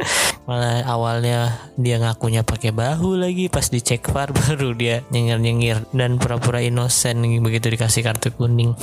Malah 0.48 0.82
awalnya 0.88 1.68
dia 1.78 2.02
ngakunya 2.02 2.42
pakai 2.42 2.74
bahu 2.74 3.16
lagi 3.16 3.48
pas 3.48 3.64
dicek 3.64 4.04
VAR 4.12 4.34
baru 4.44 4.76
dia 4.76 5.00
nyengir-nyengir 5.08 5.88
dan 5.96 6.20
pura-pura 6.20 6.60
innocent 6.60 7.24
begitu 7.40 7.72
dikasih 7.72 8.04
kartu 8.04 8.34
kuning 8.34 8.76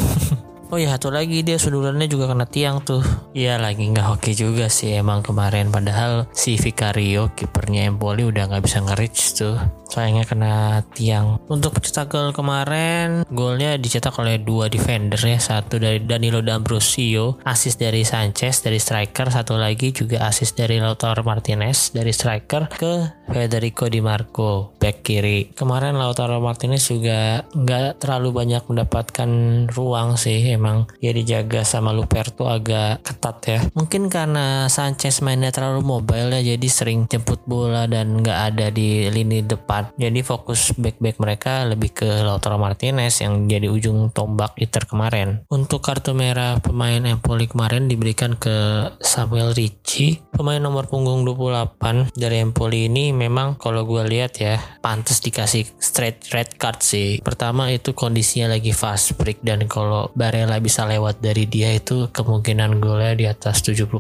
Oh 0.68 0.76
ya 0.76 0.92
satu 0.92 1.16
lagi 1.16 1.48
dia 1.48 1.56
sundulannya 1.56 2.12
juga 2.12 2.28
kena 2.28 2.44
tiang 2.44 2.84
tuh. 2.84 3.00
Iya 3.32 3.56
lagi 3.56 3.88
nggak 3.88 4.20
oke 4.20 4.32
juga 4.36 4.68
sih 4.68 5.00
emang 5.00 5.24
kemarin. 5.24 5.72
Padahal 5.72 6.28
si 6.36 6.60
Vicario 6.60 7.32
kipernya 7.32 7.88
Empoli 7.88 8.28
udah 8.28 8.52
nggak 8.52 8.64
bisa 8.68 8.84
nge-reach 8.84 9.40
tuh 9.40 9.56
sayangnya 9.88 10.28
kena 10.28 10.84
tiang. 10.94 11.40
Untuk 11.48 11.80
pencetak 11.80 12.12
gol 12.12 12.36
kemarin, 12.36 13.24
golnya 13.32 13.80
dicetak 13.80 14.14
oleh 14.20 14.38
dua 14.38 14.68
defender 14.68 15.18
ya, 15.18 15.40
satu 15.40 15.80
dari 15.80 16.04
Danilo 16.04 16.44
D'Ambrosio, 16.44 17.40
asis 17.48 17.80
dari 17.80 18.04
Sanchez 18.04 18.62
dari 18.62 18.78
striker, 18.78 19.32
satu 19.32 19.56
lagi 19.56 19.96
juga 19.96 20.28
asis 20.28 20.54
dari 20.54 20.78
Lautaro 20.84 21.24
Martinez 21.24 21.96
dari 21.96 22.12
striker 22.12 22.68
ke 22.70 22.94
Federico 23.32 23.88
Di 23.88 24.04
Marco 24.04 24.76
back 24.78 25.08
kiri. 25.08 25.56
Kemarin 25.56 25.96
Lautaro 25.96 26.44
Martinez 26.44 26.84
juga 26.92 27.48
nggak 27.56 28.04
terlalu 28.04 28.30
banyak 28.36 28.64
mendapatkan 28.68 29.30
ruang 29.72 30.20
sih, 30.20 30.57
emang 30.58 30.90
dia 30.98 31.14
dijaga 31.14 31.62
sama 31.62 31.94
Luperto 31.94 32.50
agak 32.50 33.06
ketat 33.06 33.38
ya. 33.46 33.60
Mungkin 33.78 34.10
karena 34.10 34.66
Sanchez 34.74 35.22
mainnya 35.22 35.54
terlalu 35.54 35.86
mobile 35.86 36.34
ya, 36.42 36.58
jadi 36.58 36.68
sering 36.68 37.06
jemput 37.06 37.46
bola 37.46 37.86
dan 37.86 38.26
nggak 38.26 38.40
ada 38.54 38.74
di 38.74 39.06
lini 39.14 39.46
depan 39.46 39.68
depan. 39.68 39.92
Jadi 40.00 40.24
fokus 40.24 40.72
back-back 40.80 41.20
mereka 41.20 41.68
lebih 41.68 41.92
ke 41.92 42.08
Lautaro 42.24 42.56
Martinez 42.56 43.20
yang 43.20 43.52
jadi 43.52 43.68
ujung 43.68 44.16
tombak 44.16 44.56
Inter 44.56 44.88
kemarin. 44.88 45.44
Untuk 45.52 45.84
kartu 45.84 46.16
merah 46.16 46.64
pemain 46.64 47.04
Empoli 47.04 47.52
kemarin 47.52 47.92
diberikan 47.92 48.40
ke 48.40 48.88
Samuel 49.04 49.52
Ricci, 49.52 50.24
pemain 50.32 50.64
nomor 50.64 50.88
punggung 50.88 51.28
28 51.28 52.16
dari 52.16 52.40
Empoli 52.40 52.88
ini 52.88 53.12
memang 53.12 53.60
kalau 53.60 53.84
gue 53.84 54.08
lihat 54.08 54.40
ya 54.40 54.56
pantas 54.80 55.20
dikasih 55.20 55.68
straight 55.84 56.32
red 56.32 56.56
card 56.56 56.80
sih. 56.80 57.20
Pertama 57.20 57.68
itu 57.68 57.92
kondisinya 57.92 58.56
lagi 58.56 58.72
fast 58.72 59.20
break 59.20 59.44
dan 59.44 59.68
kalau 59.68 60.08
Barella 60.16 60.47
bisa 60.64 60.88
lewat 60.88 61.20
dari 61.20 61.44
dia 61.44 61.76
itu 61.76 62.08
kemungkinan 62.10 62.80
golnya 62.80 63.14
di 63.14 63.26
atas 63.28 63.60
70% 63.62 63.92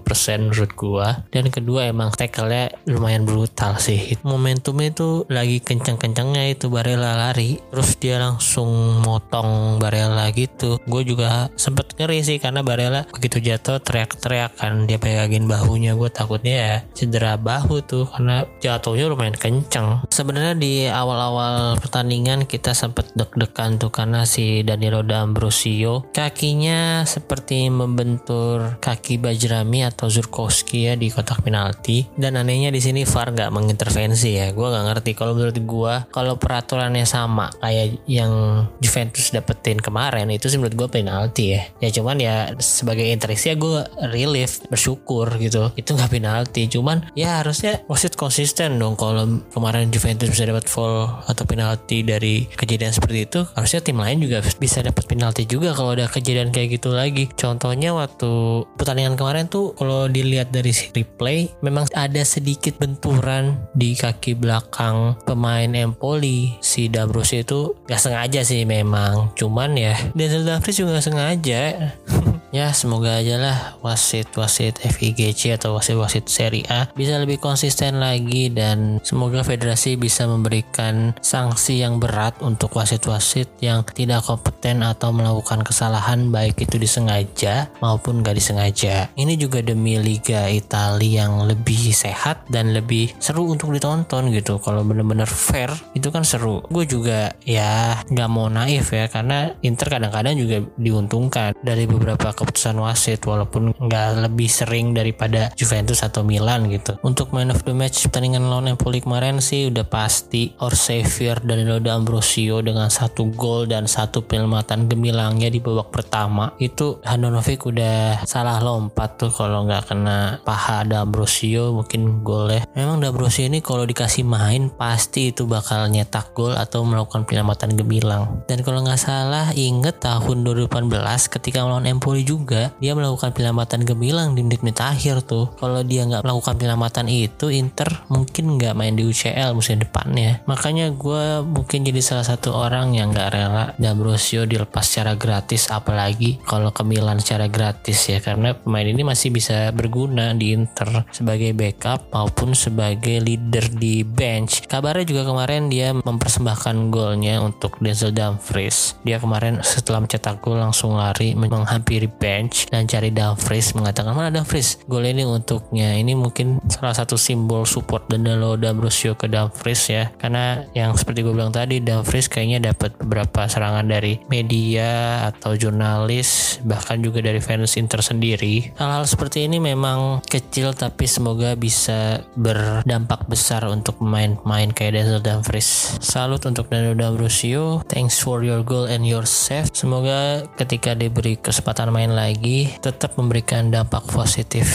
menurut 0.47 0.71
gue. 0.71 1.07
Dan 1.35 1.51
kedua 1.51 1.91
emang 1.91 2.15
tackle-nya 2.15 2.71
lumayan 2.87 3.27
brutal 3.27 3.75
sih. 3.77 4.15
Momentumnya 4.23 4.95
itu 4.95 5.27
lagi 5.27 5.59
kenceng-kencengnya 5.59 6.55
itu 6.55 6.71
Barella 6.71 7.17
lari 7.17 7.59
terus 7.71 7.97
dia 7.99 8.21
langsung 8.21 9.01
motong 9.03 9.81
Barella 9.81 10.29
gitu 10.31 10.79
gue 10.85 11.01
juga 11.03 11.49
sempet 11.57 11.97
ngeri 11.97 12.23
sih 12.23 12.37
karena 12.37 12.61
Barella 12.61 13.03
begitu 13.09 13.41
jatuh 13.41 13.81
teriak-teriak 13.81 14.55
kan 14.57 14.85
dia 14.85 15.01
pegangin 15.01 15.49
bahunya 15.49 15.97
gue 15.97 16.09
takutnya 16.11 16.55
ya 16.55 16.75
cedera 16.93 17.35
bahu 17.35 17.83
tuh 17.83 18.05
karena 18.07 18.45
jatuhnya 18.61 19.09
lumayan 19.09 19.35
kenceng 19.35 20.05
sebenarnya 20.07 20.55
di 20.55 20.85
awal-awal 20.87 21.75
pertandingan 21.81 22.45
kita 22.45 22.71
sempet 22.71 23.09
deg-degan 23.17 23.81
tuh 23.81 23.89
karena 23.89 24.23
si 24.23 24.61
Danilo 24.61 25.01
D'Ambrosio 25.01 26.07
kakinya 26.37 27.01
seperti 27.01 27.65
membentur 27.73 28.77
kaki 28.77 29.17
Bajrami 29.17 29.81
atau 29.81 30.05
Zurkowski 30.05 30.85
ya 30.85 30.93
di 30.93 31.09
kotak 31.09 31.41
penalti. 31.41 32.05
Dan 32.13 32.37
anehnya 32.37 32.69
di 32.69 32.77
sini 32.77 33.09
VAR 33.09 33.33
nggak 33.33 33.49
mengintervensi 33.49 34.37
ya. 34.37 34.53
Gue 34.53 34.69
nggak 34.69 34.85
ngerti. 34.85 35.17
Kalau 35.17 35.33
menurut 35.33 35.57
gue 35.57 35.93
kalau 36.13 36.37
peraturannya 36.37 37.09
sama 37.09 37.49
kayak 37.57 38.05
yang 38.05 38.29
Juventus 38.77 39.33
dapetin 39.67 39.83
kemarin 39.83 40.31
itu 40.31 40.47
sih 40.47 40.55
menurut 40.55 40.79
gue 40.79 40.87
penalti 40.87 41.51
ya. 41.51 41.61
Ya 41.83 41.89
cuman 41.91 42.15
ya 42.23 42.55
sebagai 42.55 43.03
interest 43.03 43.51
ya 43.51 43.59
gue 43.59 43.83
relief 44.15 44.63
bersyukur 44.71 45.27
gitu. 45.43 45.75
Itu 45.75 45.99
nggak 45.99 46.15
penalti 46.15 46.71
cuman 46.71 47.11
ya 47.19 47.43
harusnya 47.43 47.83
wasit 47.91 48.15
konsisten 48.15 48.79
dong. 48.79 48.95
Kalau 48.95 49.43
kemarin 49.51 49.91
Juventus 49.91 50.31
bisa 50.31 50.47
dapat 50.47 50.71
foul 50.71 51.11
atau 51.27 51.43
penalti 51.43 51.99
dari 51.99 52.47
kejadian 52.47 52.95
seperti 52.95 53.27
itu 53.27 53.43
harusnya 53.59 53.83
tim 53.83 53.99
lain 53.99 54.23
juga 54.23 54.39
bisa 54.55 54.79
dapat 54.79 55.03
penalti 55.03 55.43
juga 55.43 55.75
kalau 55.75 55.99
ada 55.99 56.07
kejadian 56.07 56.55
kayak 56.55 56.79
gitu 56.79 56.95
lagi. 56.95 57.27
Contohnya 57.35 57.91
waktu 57.91 58.63
pertandingan 58.79 59.19
kemarin 59.19 59.51
tuh 59.51 59.75
kalau 59.75 60.07
dilihat 60.07 60.47
dari 60.55 60.71
replay 60.95 61.51
memang 61.59 61.91
ada 61.91 62.23
sedikit 62.23 62.79
benturan 62.79 63.59
di 63.75 63.99
kaki 63.99 64.39
belakang 64.39 65.19
pemain 65.27 65.67
Empoli. 65.75 66.55
Si 66.63 66.87
D'Ambrosio 66.87 67.43
itu 67.43 67.59
gak 67.91 67.99
sengaja 67.99 68.47
sih 68.47 68.63
memang 68.63 69.35
cuman 69.57 69.73
ya. 69.73 69.97
Denzel 70.13 70.45
Dumfries 70.45 70.77
juga 70.77 71.01
sengaja 71.01 71.89
ya 72.57 72.73
semoga 72.73 73.21
aja 73.21 73.37
lah 73.37 73.57
wasit-wasit 73.85 74.81
FIGC 74.81 75.53
atau 75.53 75.77
wasit-wasit 75.77 76.25
Serie 76.25 76.65
A 76.73 76.89
bisa 76.97 77.21
lebih 77.21 77.37
konsisten 77.37 78.01
lagi 78.01 78.49
dan 78.49 78.97
semoga 79.05 79.45
federasi 79.45 79.93
bisa 79.93 80.25
memberikan 80.25 81.13
sanksi 81.21 81.85
yang 81.85 82.01
berat 82.01 82.33
untuk 82.41 82.73
wasit-wasit 82.73 83.45
yang 83.61 83.85
tidak 83.93 84.25
kompeten 84.25 84.81
atau 84.81 85.13
melakukan 85.13 85.61
kesalahan 85.61 86.33
baik 86.33 86.57
itu 86.65 86.81
disengaja 86.81 87.69
maupun 87.77 88.25
gak 88.25 88.41
disengaja. 88.41 89.13
Ini 89.13 89.37
juga 89.37 89.61
demi 89.61 90.01
Liga 90.01 90.49
Italia 90.49 91.27
yang 91.27 91.45
lebih 91.45 91.91
sehat 91.93 92.47
dan 92.49 92.71
lebih 92.71 93.13
seru 93.21 93.49
untuk 93.51 93.73
ditonton 93.73 94.33
gitu. 94.33 94.57
Kalau 94.63 94.81
bener-bener 94.81 95.27
fair 95.27 95.69
itu 95.93 96.09
kan 96.09 96.25
seru. 96.25 96.63
Gue 96.71 96.89
juga 96.89 97.35
ya 97.43 98.01
nggak 98.07 98.29
mau 98.31 98.47
naif 98.47 98.93
ya 98.93 99.05
karena 99.11 99.53
Inter 99.61 99.91
kadang-kadang 99.91 100.39
juga 100.39 100.57
diuntungkan. 100.79 101.53
Dari 101.57 101.89
beberapa 101.89 102.31
keputusan 102.47 102.79
wasit 102.79 103.19
walaupun 103.27 103.75
nggak 103.75 104.23
lebih 104.23 104.47
sering 104.47 104.95
daripada 104.95 105.51
Juventus 105.59 105.99
atau 105.99 106.23
Milan 106.23 106.71
gitu. 106.71 106.95
Untuk 107.03 107.35
man 107.35 107.51
of 107.51 107.67
the 107.67 107.75
match 107.75 108.07
pertandingan 108.07 108.47
lawan 108.47 108.71
Empoli 108.71 109.03
kemarin 109.03 109.43
sih 109.43 109.67
udah 109.67 109.83
pasti 109.83 110.55
Orsevier 110.63 111.43
dan 111.43 111.67
Loda 111.67 111.99
Ambrosio 111.99 112.63
dengan 112.63 112.87
satu 112.87 113.27
gol 113.35 113.67
dan 113.67 113.89
satu 113.89 114.23
penyelamatan 114.23 114.87
gemilangnya 114.87 115.51
di 115.51 115.59
babak 115.59 115.91
pertama. 115.91 116.55
Itu 116.61 117.03
Handanovic 117.03 117.67
udah 117.67 118.23
salah 118.23 118.63
lompat 118.63 119.19
tuh 119.19 119.31
kalau 119.33 119.67
nggak 119.67 119.91
kena 119.91 120.39
paha 120.47 120.87
D'Ambrosio 120.87 121.75
mungkin 121.75 122.23
gol 122.23 122.53
ya 122.53 122.61
memang 122.77 123.01
D'Ambrosio 123.01 123.49
ini 123.49 123.59
kalau 123.59 123.83
dikasih 123.83 124.23
main 124.23 124.69
pasti 124.69 125.33
itu 125.33 125.49
bakal 125.49 125.89
nyetak 125.89 126.31
gol 126.37 126.53
atau 126.53 126.85
melakukan 126.85 127.25
penyelamatan 127.25 127.73
gemilang. 127.73 128.45
Dan 128.45 128.61
kalau 128.61 128.85
nggak 128.85 129.01
salah 129.01 129.49
inget 129.57 129.99
tahun 129.99 130.45
2018 130.45 130.87
ketika 131.33 131.65
melawan 131.65 131.89
Empoli 131.89 132.26
juga 132.27 132.75
dia 132.83 132.91
melakukan 132.91 133.31
penyelamatan 133.31 133.87
gemilang 133.87 134.35
di 134.35 134.43
menit-menit 134.43 134.83
akhir 134.83 135.23
tuh. 135.23 135.55
Kalau 135.55 135.79
dia 135.87 136.03
nggak 136.03 136.27
melakukan 136.27 136.59
penyelamatan 136.59 137.07
itu, 137.07 137.47
Inter 137.47 138.03
mungkin 138.11 138.59
nggak 138.59 138.75
main 138.75 138.99
di 138.99 139.07
UCL 139.07 139.55
musim 139.55 139.79
depannya. 139.79 140.43
Makanya 140.43 140.91
gue 140.91 141.47
mungkin 141.47 141.87
jadi 141.87 142.03
salah 142.03 142.27
satu 142.27 142.51
orang 142.51 142.91
yang 142.91 143.15
nggak 143.15 143.29
rela 143.31 143.71
D'Ambrosio 143.79 144.43
dilepas 144.43 144.83
secara 144.83 145.15
gratis, 145.15 145.71
apalagi 145.71 146.43
kalau 146.43 146.75
ke 146.75 146.83
Milan 146.83 147.23
secara 147.23 147.47
gratis 147.47 148.11
ya, 148.11 148.19
karena 148.19 148.51
pemain 148.59 148.83
ini 148.83 149.07
masih 149.07 149.31
bisa 149.31 149.71
berguna 149.71 150.35
di 150.35 150.51
Inter 150.51 151.07
sebagai 151.15 151.55
backup 151.55 152.11
maupun 152.11 152.51
sebagai 152.51 153.23
leader 153.23 153.71
di 153.71 154.03
bench. 154.03 154.67
Kabarnya 154.67 155.05
juga 155.07 155.23
kemarin 155.23 155.71
dia 155.71 155.95
mempersembahkan 155.95 156.91
golnya 156.91 157.39
untuk 157.39 157.77
Denzel 157.77 158.11
Dumfries. 158.11 158.97
Dia 159.05 159.21
kemarin 159.21 159.61
setelah 159.61 160.03
mencetak 160.03 160.41
gol 160.41 160.57
langsung 160.57 160.97
lari 160.97 161.37
menghampiri 161.37 162.09
bench 162.17 162.67
dan 162.69 162.89
cari 162.89 163.13
Dumfries 163.13 163.73
mengatakan 163.77 164.13
mana 164.13 164.33
Dumfries 164.33 164.81
gol 164.89 165.05
ini 165.05 165.23
untuknya. 165.23 165.95
Ini 165.95 166.17
mungkin 166.17 166.59
salah 166.67 166.93
satu 166.93 167.15
simbol 167.15 167.63
support 167.63 168.09
Danilo 168.09 168.57
D'Ambrosio 168.57 169.15
ke 169.15 169.29
Dumfries 169.29 169.83
ya. 169.87 170.09
Karena 170.17 170.65
yang 170.73 170.97
seperti 170.97 171.23
gue 171.23 171.33
bilang 171.33 171.53
tadi 171.53 171.79
Dumfries 171.79 172.27
kayaknya 172.27 172.73
dapat 172.73 172.97
beberapa 172.99 173.45
serangan 173.47 173.85
dari 173.87 174.19
media 174.27 175.23
atau 175.29 175.53
jurnalis 175.53 176.59
bahkan 176.65 176.99
juga 176.99 177.21
dari 177.21 177.39
fans 177.39 177.77
Inter 177.77 178.01
sendiri. 178.01 178.73
Hal-hal 178.75 179.05
seperti 179.05 179.45
ini 179.45 179.61
memang 179.61 180.25
kecil 180.25 180.73
tapi 180.73 181.05
semoga 181.05 181.53
bisa 181.53 182.25
berdampak 182.33 183.29
besar 183.29 183.63
untuk 183.69 184.01
pemain-pemain 184.01 184.73
kayak 184.73 184.97
Denzel 184.97 185.21
Dumfries 185.21 185.99
salut 186.01 186.41
untuk 186.43 186.67
Danilo 186.67 186.97
D'Ambrosio 186.97 187.85
thanks 187.85 188.17
for 188.17 188.41
your 188.41 188.63
goal 188.65 188.89
and 188.89 189.05
your 189.05 189.23
save. 189.27 189.69
Semoga 189.71 190.47
ketika 190.57 190.97
diberi 190.97 191.37
kesempatan 191.37 191.93
main 191.93 192.06
lagi 192.11 192.71
tetap 192.79 193.15
memberikan 193.15 193.71
dampak 193.71 194.05
positif 194.11 194.67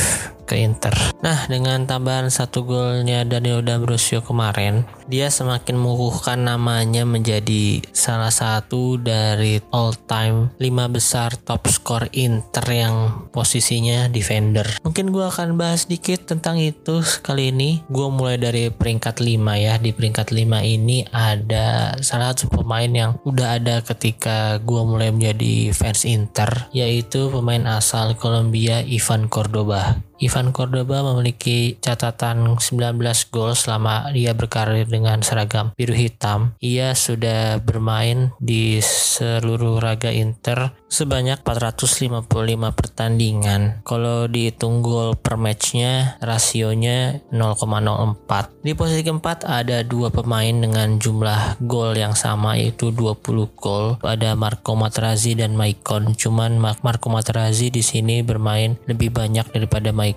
ke 0.44 0.58
Inter. 0.58 0.92
Nah, 1.22 1.46
dengan 1.46 1.86
tambahan 1.86 2.28
satu 2.28 2.66
golnya 2.66 3.22
Danilo 3.22 3.62
D'Ambrosio 3.62 4.20
kemarin, 4.26 4.82
dia 5.06 5.30
semakin 5.30 5.78
mengukuhkan 5.78 6.42
namanya 6.42 7.06
menjadi 7.06 7.84
salah 7.94 8.30
satu 8.30 8.98
dari 8.98 9.62
all 9.70 9.94
time 10.08 10.50
5 10.58 10.88
besar 10.90 11.34
top 11.36 11.68
skor 11.70 12.10
Inter 12.16 12.66
yang 12.68 12.94
posisinya 13.30 14.10
defender. 14.10 14.66
Mungkin 14.82 15.14
gue 15.14 15.24
akan 15.26 15.54
bahas 15.54 15.86
dikit 15.86 16.26
tentang 16.26 16.58
itu 16.58 17.04
kali 17.22 17.54
ini. 17.54 17.84
Gue 17.92 18.08
mulai 18.10 18.40
dari 18.40 18.72
peringkat 18.72 19.22
5 19.22 19.58
ya. 19.58 19.78
Di 19.78 19.90
peringkat 19.94 20.34
5 20.34 20.62
ini 20.64 21.06
ada 21.12 21.96
salah 22.00 22.34
satu 22.34 22.50
pemain 22.50 22.90
yang 22.90 23.18
udah 23.28 23.60
ada 23.60 23.84
ketika 23.84 24.58
gue 24.58 24.82
mulai 24.82 25.12
menjadi 25.14 25.70
fans 25.76 26.08
Inter, 26.08 26.72
yaitu 26.72 27.28
pemain 27.28 27.62
asal 27.68 28.14
Kolombia 28.16 28.80
Ivan 28.82 29.28
Cordoba. 29.28 30.02
Ivan 30.22 30.54
Cordoba 30.54 31.02
memiliki 31.02 31.74
catatan 31.82 32.46
19 32.54 32.94
gol 33.34 33.58
selama 33.58 34.14
dia 34.14 34.38
berkarir 34.38 34.86
dengan 34.86 35.18
seragam 35.26 35.74
biru 35.74 35.98
hitam. 35.98 36.54
Ia 36.62 36.94
sudah 36.94 37.58
bermain 37.58 38.30
di 38.38 38.78
seluruh 38.78 39.82
raga 39.82 40.14
Inter 40.14 40.78
sebanyak 40.86 41.42
455 41.42 42.30
pertandingan. 42.70 43.82
Kalau 43.82 44.30
dihitung 44.30 44.86
gol 44.86 45.18
per 45.18 45.34
matchnya, 45.34 46.14
rasionya 46.22 47.18
0,04. 47.34 48.62
Di 48.62 48.78
posisi 48.78 49.02
keempat 49.02 49.42
ada 49.42 49.82
dua 49.82 50.14
pemain 50.14 50.54
dengan 50.54 51.02
jumlah 51.02 51.58
gol 51.66 51.98
yang 51.98 52.14
sama 52.14 52.54
yaitu 52.54 52.94
20 52.94 53.50
gol. 53.58 53.98
Ada 54.06 54.38
Marco 54.38 54.78
Materazzi 54.78 55.34
dan 55.34 55.58
Maicon. 55.58 56.14
Cuman 56.14 56.62
Marco 56.62 57.10
Materazzi 57.10 57.74
di 57.74 57.82
sini 57.82 58.22
bermain 58.22 58.78
lebih 58.86 59.10
banyak 59.10 59.50
daripada 59.50 59.90
Maicon 59.90 60.11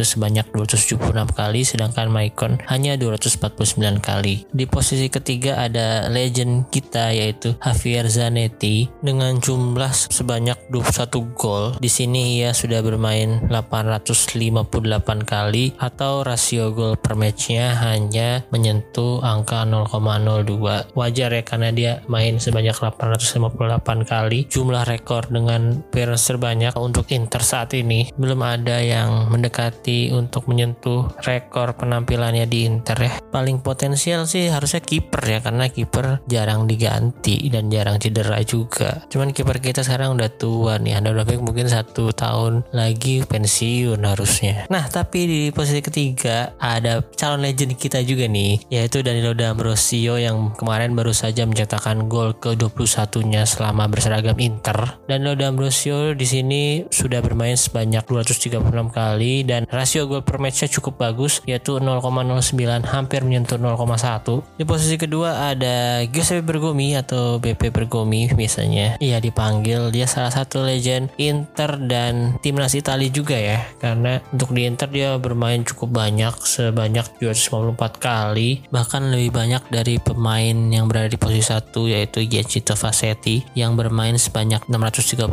sebanyak 0.00 0.48
276 0.54 1.12
kali 1.34 1.60
sedangkan 1.66 2.08
Maicon 2.08 2.62
hanya 2.70 2.94
249 2.96 4.00
kali. 4.00 4.46
Di 4.50 4.64
posisi 4.64 5.10
ketiga 5.10 5.60
ada 5.64 6.08
legend 6.08 6.70
kita 6.70 7.10
yaitu 7.12 7.56
Javier 7.60 8.06
Zanetti 8.08 8.88
dengan 9.02 9.38
jumlah 9.38 9.90
sebanyak 9.90 10.56
21 10.70 11.36
gol. 11.36 11.76
Di 11.80 11.90
sini 11.90 12.40
ia 12.40 12.54
sudah 12.54 12.80
bermain 12.80 13.42
858 13.50 15.24
kali 15.26 15.74
atau 15.80 16.22
rasio 16.22 16.70
gol 16.70 16.94
per 16.94 17.18
matchnya 17.18 17.74
hanya 17.82 18.46
menyentuh 18.54 19.20
angka 19.24 19.66
0,02. 19.66 20.94
Wajar 20.94 21.30
ya 21.34 21.42
karena 21.42 21.70
dia 21.74 21.92
main 22.06 22.38
sebanyak 22.38 22.76
858 22.76 24.04
kali. 24.06 24.46
Jumlah 24.46 24.84
rekor 24.86 25.26
dengan 25.28 25.82
appearance 25.82 26.26
terbanyak 26.30 26.74
untuk 26.78 27.08
Inter 27.10 27.42
saat 27.42 27.72
ini 27.74 28.10
belum 28.14 28.40
ada 28.42 28.78
yang 28.80 29.28
mendekati 29.34 30.14
untuk 30.14 30.46
menyentuh 30.46 31.10
rekor 31.26 31.74
penampilannya 31.74 32.46
di 32.46 32.70
Inter 32.70 32.98
ya. 33.02 33.12
Paling 33.34 33.60
potensial 33.60 34.30
sih 34.30 34.46
harusnya 34.46 34.80
kiper 34.80 35.22
ya 35.26 35.38
karena 35.42 35.66
kiper 35.66 36.22
jarang 36.30 36.70
diganti 36.70 37.50
dan 37.50 37.68
jarang 37.68 37.98
cedera 37.98 38.38
juga. 38.46 39.02
Cuman 39.10 39.34
kiper 39.34 39.58
kita 39.58 39.82
sekarang 39.82 40.14
udah 40.14 40.30
tua 40.30 40.78
nih 40.78 40.94
Handanovic 41.00 41.40
mungkin 41.40 41.66
satu 41.66 42.12
tahun 42.12 42.68
lagi 42.70 43.24
pensiun 43.24 44.00
harusnya 44.04 44.68
nah 44.68 44.84
tapi 44.86 45.24
di 45.24 45.40
posisi 45.50 45.80
ketiga 45.80 46.52
ada 46.60 47.00
calon 47.16 47.42
legend 47.42 47.74
kita 47.80 48.04
juga 48.04 48.28
nih 48.28 48.60
yaitu 48.68 49.00
Danilo 49.00 49.32
D'Ambrosio 49.32 50.20
yang 50.20 50.52
kemarin 50.54 50.92
baru 50.92 51.16
saja 51.16 51.48
mencetakkan 51.48 52.06
gol 52.06 52.36
ke 52.36 52.54
21 52.54 53.30
nya 53.30 53.42
selama 53.48 53.88
berseragam 53.88 54.36
Inter 54.38 55.00
Danilo 55.08 55.34
D'Ambrosio 55.34 56.12
di 56.12 56.26
sini 56.28 56.62
sudah 56.92 57.24
bermain 57.24 57.56
sebanyak 57.56 58.04
236 58.04 58.60
kali 58.92 59.23
dan 59.46 59.64
rasio 59.72 60.06
gol 60.10 60.26
per 60.26 60.36
matchnya 60.42 60.68
cukup 60.68 61.00
bagus 61.00 61.40
yaitu 61.48 61.80
0,09 61.80 62.84
hampir 62.84 63.20
menyentuh 63.24 63.56
0,1 63.56 64.44
di 64.58 64.64
posisi 64.66 64.96
kedua 64.98 65.54
ada 65.54 66.02
Giuseppe 66.08 66.42
Bergomi 66.42 66.96
atau 66.96 67.38
BP 67.38 67.70
Bergomi 67.70 68.26
biasanya. 68.32 68.98
Ia 68.98 69.20
dipanggil. 69.20 69.92
Dia 69.94 70.08
salah 70.08 70.32
satu 70.32 70.64
legend 70.64 71.12
Inter 71.20 71.76
dan 71.84 72.38
timnas 72.40 72.74
Italia 72.74 73.10
juga 73.10 73.36
ya 73.36 73.60
karena 73.78 74.18
untuk 74.32 74.50
di 74.56 74.66
Inter 74.66 74.88
dia 74.90 75.14
bermain 75.20 75.62
cukup 75.62 75.94
banyak 75.94 76.34
sebanyak 76.42 77.06
254 77.20 78.00
kali 78.00 78.64
bahkan 78.72 79.12
lebih 79.12 79.30
banyak 79.36 79.62
dari 79.70 80.00
pemain 80.00 80.56
yang 80.72 80.88
berada 80.88 81.12
di 81.12 81.20
posisi 81.20 81.52
satu 81.52 81.86
yaitu 81.86 82.24
Giacinto 82.24 82.74
Fassetti 82.74 83.44
yang 83.54 83.76
bermain 83.76 84.16
sebanyak 84.16 84.64
636 84.66 85.28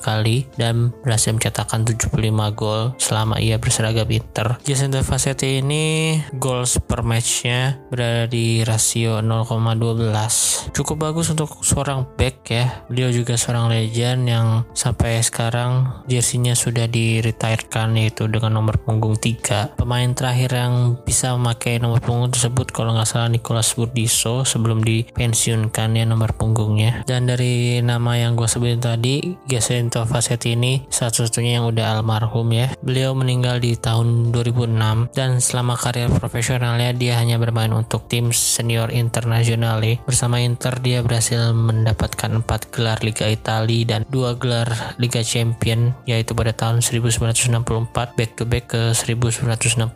kali 0.00 0.48
dan 0.56 0.90
berhasil 1.04 1.30
mencetakkan 1.36 1.84
75 1.84 2.16
gol 2.56 2.96
selama 2.96 3.19
ia 3.40 3.60
berseragam 3.60 4.08
Inter. 4.08 4.60
Giacinto 4.64 5.00
Fassetti 5.04 5.60
ini 5.60 6.16
goals 6.36 6.80
per 6.80 7.02
matchnya 7.04 7.80
berada 7.92 8.30
di 8.30 8.62
rasio 8.64 9.20
0,12 9.20 10.72
cukup 10.76 11.10
bagus 11.10 11.32
untuk 11.32 11.60
seorang 11.64 12.04
back 12.16 12.36
ya 12.52 12.84
beliau 12.86 13.10
juga 13.10 13.34
seorang 13.34 13.72
legend 13.72 14.22
yang 14.28 14.46
sampai 14.76 15.20
sekarang 15.24 16.04
jersinya 16.06 16.52
sudah 16.52 16.86
diretirekan 16.86 17.96
yaitu 17.96 18.28
dengan 18.28 18.60
nomor 18.60 18.78
punggung 18.82 19.16
3. 19.16 19.78
Pemain 19.78 20.10
terakhir 20.12 20.54
yang 20.54 20.98
bisa 21.02 21.34
memakai 21.34 21.80
nomor 21.80 22.02
punggung 22.02 22.30
tersebut 22.30 22.70
kalau 22.70 22.94
nggak 22.94 23.08
salah 23.08 23.28
Nicolas 23.32 23.72
Burdiso 23.74 24.44
sebelum 24.44 24.82
dipensiunkan 24.84 25.96
ya 25.96 26.04
nomor 26.04 26.36
punggungnya. 26.36 27.02
Dan 27.06 27.26
dari 27.30 27.80
nama 27.80 28.16
yang 28.18 28.36
gue 28.36 28.46
sebutin 28.46 28.82
tadi, 28.82 29.34
Giacinto 29.46 30.04
Fassetti 30.04 30.54
ini 30.54 30.84
satu-satunya 30.88 31.60
yang 31.60 31.66
udah 31.70 31.98
almarhum 31.98 32.50
ya. 32.52 32.72
Beliau 32.82 33.09
meninggal 33.16 33.58
di 33.58 33.74
tahun 33.74 34.30
2006 34.30 35.14
dan 35.16 35.40
selama 35.40 35.74
karir 35.74 36.12
profesionalnya 36.12 36.92
dia 36.92 37.16
hanya 37.18 37.40
bermain 37.40 37.72
untuk 37.72 38.06
tim 38.06 38.30
senior 38.30 38.92
internasional 38.92 39.82
bersama 40.04 40.38
Inter 40.42 40.76
dia 40.78 41.00
berhasil 41.00 41.56
mendapatkan 41.56 42.44
4 42.44 42.74
gelar 42.74 43.00
Liga 43.00 43.26
Italia 43.26 43.96
dan 43.96 44.02
dua 44.12 44.36
gelar 44.36 44.68
Liga 45.00 45.24
Champion 45.24 45.96
yaitu 46.04 46.36
pada 46.36 46.52
tahun 46.52 46.84
1964 46.84 48.16
back 48.18 48.30
to 48.36 48.44
back 48.44 48.68
ke 48.68 48.92
1965. 48.92 49.88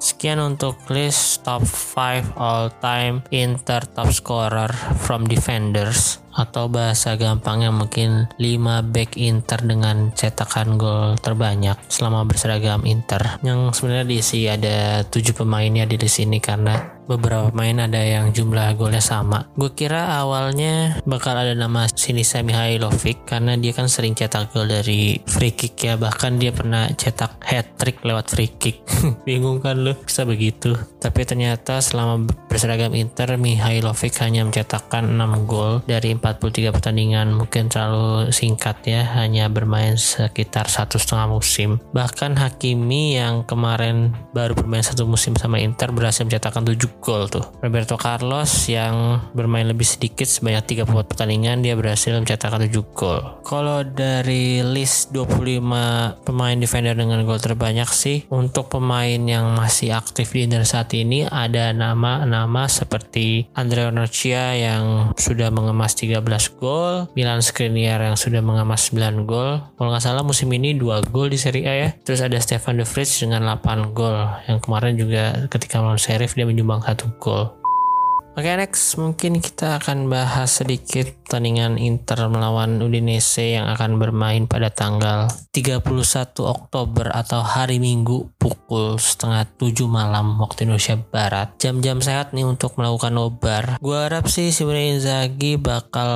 Sekian 0.00 0.38
untuk 0.40 0.80
list 0.88 1.44
top 1.44 1.64
5 1.68 2.36
all 2.40 2.72
time 2.80 3.20
Inter 3.28 3.84
top 3.92 4.08
scorer 4.10 4.72
from 5.04 5.28
defenders 5.28 6.23
atau 6.34 6.66
bahasa 6.70 7.14
gampangnya 7.14 7.70
mungkin 7.70 8.30
5 8.38 8.94
back 8.94 9.16
Inter 9.18 9.60
dengan 9.62 10.10
cetakan 10.12 10.76
gol 10.76 11.14
terbanyak 11.18 11.78
selama 11.86 12.26
berseragam 12.26 12.82
Inter. 12.86 13.38
Yang 13.46 13.80
sebenarnya 13.80 14.06
diisi 14.06 14.46
ada 14.50 15.02
7 15.06 15.34
pemainnya 15.34 15.86
di 15.86 15.96
sini 16.10 16.42
karena 16.42 16.93
beberapa 17.06 17.52
pemain 17.52 17.84
ada 17.84 18.00
yang 18.00 18.32
jumlah 18.32 18.74
golnya 18.76 19.02
sama. 19.04 19.48
Gue 19.54 19.72
kira 19.76 20.18
awalnya 20.18 20.98
bakal 21.04 21.36
ada 21.36 21.52
nama 21.52 21.86
Sinisa 21.88 22.40
Mihailovic 22.40 23.28
karena 23.28 23.56
dia 23.60 23.72
kan 23.76 23.86
sering 23.88 24.16
cetak 24.16 24.52
gol 24.52 24.68
dari 24.68 25.20
free 25.24 25.52
kick 25.52 25.76
ya 25.84 25.94
bahkan 26.00 26.40
dia 26.40 26.50
pernah 26.50 26.88
cetak 26.92 27.40
hat 27.44 27.76
trick 27.76 28.00
lewat 28.02 28.32
free 28.32 28.52
kick. 28.56 28.82
Bingung 29.28 29.60
kan 29.60 29.80
lu 29.80 29.92
bisa 29.94 30.24
begitu. 30.24 30.76
Tapi 31.00 31.28
ternyata 31.28 31.78
selama 31.84 32.24
berseragam 32.48 32.96
Inter 32.96 33.36
Mihailovic 33.36 34.16
hanya 34.24 34.46
mencetakkan 34.46 35.04
6 35.04 35.50
gol 35.50 35.84
dari 35.84 36.16
43 36.16 36.74
pertandingan 36.74 37.34
mungkin 37.34 37.68
terlalu 37.68 38.32
singkat 38.32 38.80
ya 38.88 39.04
hanya 39.20 39.50
bermain 39.52 40.00
sekitar 40.00 40.70
satu 40.70 40.96
setengah 40.96 41.28
musim. 41.28 41.76
Bahkan 41.92 42.40
Hakimi 42.40 43.18
yang 43.18 43.44
kemarin 43.44 44.16
baru 44.32 44.56
bermain 44.56 44.82
satu 44.82 45.04
musim 45.04 45.36
sama 45.36 45.60
Inter 45.60 45.92
berhasil 45.92 46.24
mencetakkan 46.24 46.64
7 46.64 46.93
gol 47.00 47.26
tuh. 47.30 47.44
Roberto 47.62 47.96
Carlos 47.96 48.50
yang 48.70 49.24
bermain 49.32 49.66
lebih 49.66 49.86
sedikit 49.86 50.28
sebanyak 50.28 50.84
34 50.84 51.10
pertandingan 51.10 51.64
dia 51.64 51.74
berhasil 51.74 52.14
mencetakkan 52.14 52.66
7 52.66 52.70
gol. 52.94 53.20
Kalau 53.44 53.82
dari 53.86 54.60
list 54.60 55.14
25 55.16 56.26
pemain 56.26 56.56
defender 56.58 56.94
dengan 56.94 57.22
gol 57.24 57.40
terbanyak 57.40 57.88
sih 57.90 58.26
untuk 58.30 58.70
pemain 58.70 59.18
yang 59.18 59.56
masih 59.56 59.96
aktif 59.96 60.32
di 60.36 60.46
Inter 60.46 60.62
saat 60.68 60.92
ini 60.92 61.24
ada 61.24 61.72
nama-nama 61.72 62.68
seperti 62.68 63.48
Andrea 63.56 63.88
Onocchia 63.88 64.56
yang 64.56 65.14
sudah 65.16 65.48
mengemas 65.48 65.96
13 65.96 66.20
gol, 66.60 67.08
Milan 67.16 67.40
Skriniar 67.40 68.02
yang 68.02 68.16
sudah 68.18 68.44
mengemas 68.44 68.92
9 68.92 69.24
gol. 69.24 69.64
Kalau 69.74 69.88
nggak 69.88 70.04
salah 70.04 70.22
musim 70.26 70.52
ini 70.52 70.76
2 70.76 71.08
gol 71.08 71.32
di 71.32 71.38
Serie 71.40 71.64
A 71.64 71.74
ya. 71.74 71.88
Terus 72.04 72.20
ada 72.20 72.36
Stefan 72.40 72.76
De 72.76 72.84
Vrij 72.84 73.08
dengan 73.24 73.46
8 73.56 73.96
gol 73.96 74.16
yang 74.48 74.58
kemarin 74.60 74.94
juga 74.96 75.48
ketika 75.48 75.80
melawan 75.80 76.00
Sheriff 76.00 76.36
dia 76.36 76.44
menyumbang 76.44 76.83
satu 76.84 77.08
gol. 77.16 77.63
Oke 78.34 78.50
okay, 78.50 78.58
next 78.58 78.98
mungkin 78.98 79.38
kita 79.38 79.78
akan 79.78 80.10
bahas 80.10 80.58
sedikit 80.58 81.06
pertandingan 81.34 81.78
Inter 81.78 82.26
melawan 82.26 82.82
Udinese 82.82 83.54
yang 83.58 83.70
akan 83.70 84.02
bermain 84.02 84.50
pada 84.50 84.74
tanggal 84.74 85.30
31 85.54 85.82
Oktober 86.42 87.14
atau 87.14 87.46
hari 87.46 87.78
Minggu 87.78 88.34
pukul 88.34 88.98
setengah 88.98 89.46
7 89.58 89.86
malam 89.86 90.38
waktu 90.42 90.66
Indonesia 90.66 90.94
Barat. 90.98 91.58
Jam-jam 91.62 92.02
sehat 92.02 92.34
nih 92.34 92.42
untuk 92.42 92.74
melakukan 92.74 93.14
nobar. 93.14 93.78
Gua 93.78 94.10
harap 94.10 94.26
sih 94.26 94.50
sebenarnya 94.50 94.98
Inzaghi 94.98 95.58
bakal 95.58 96.10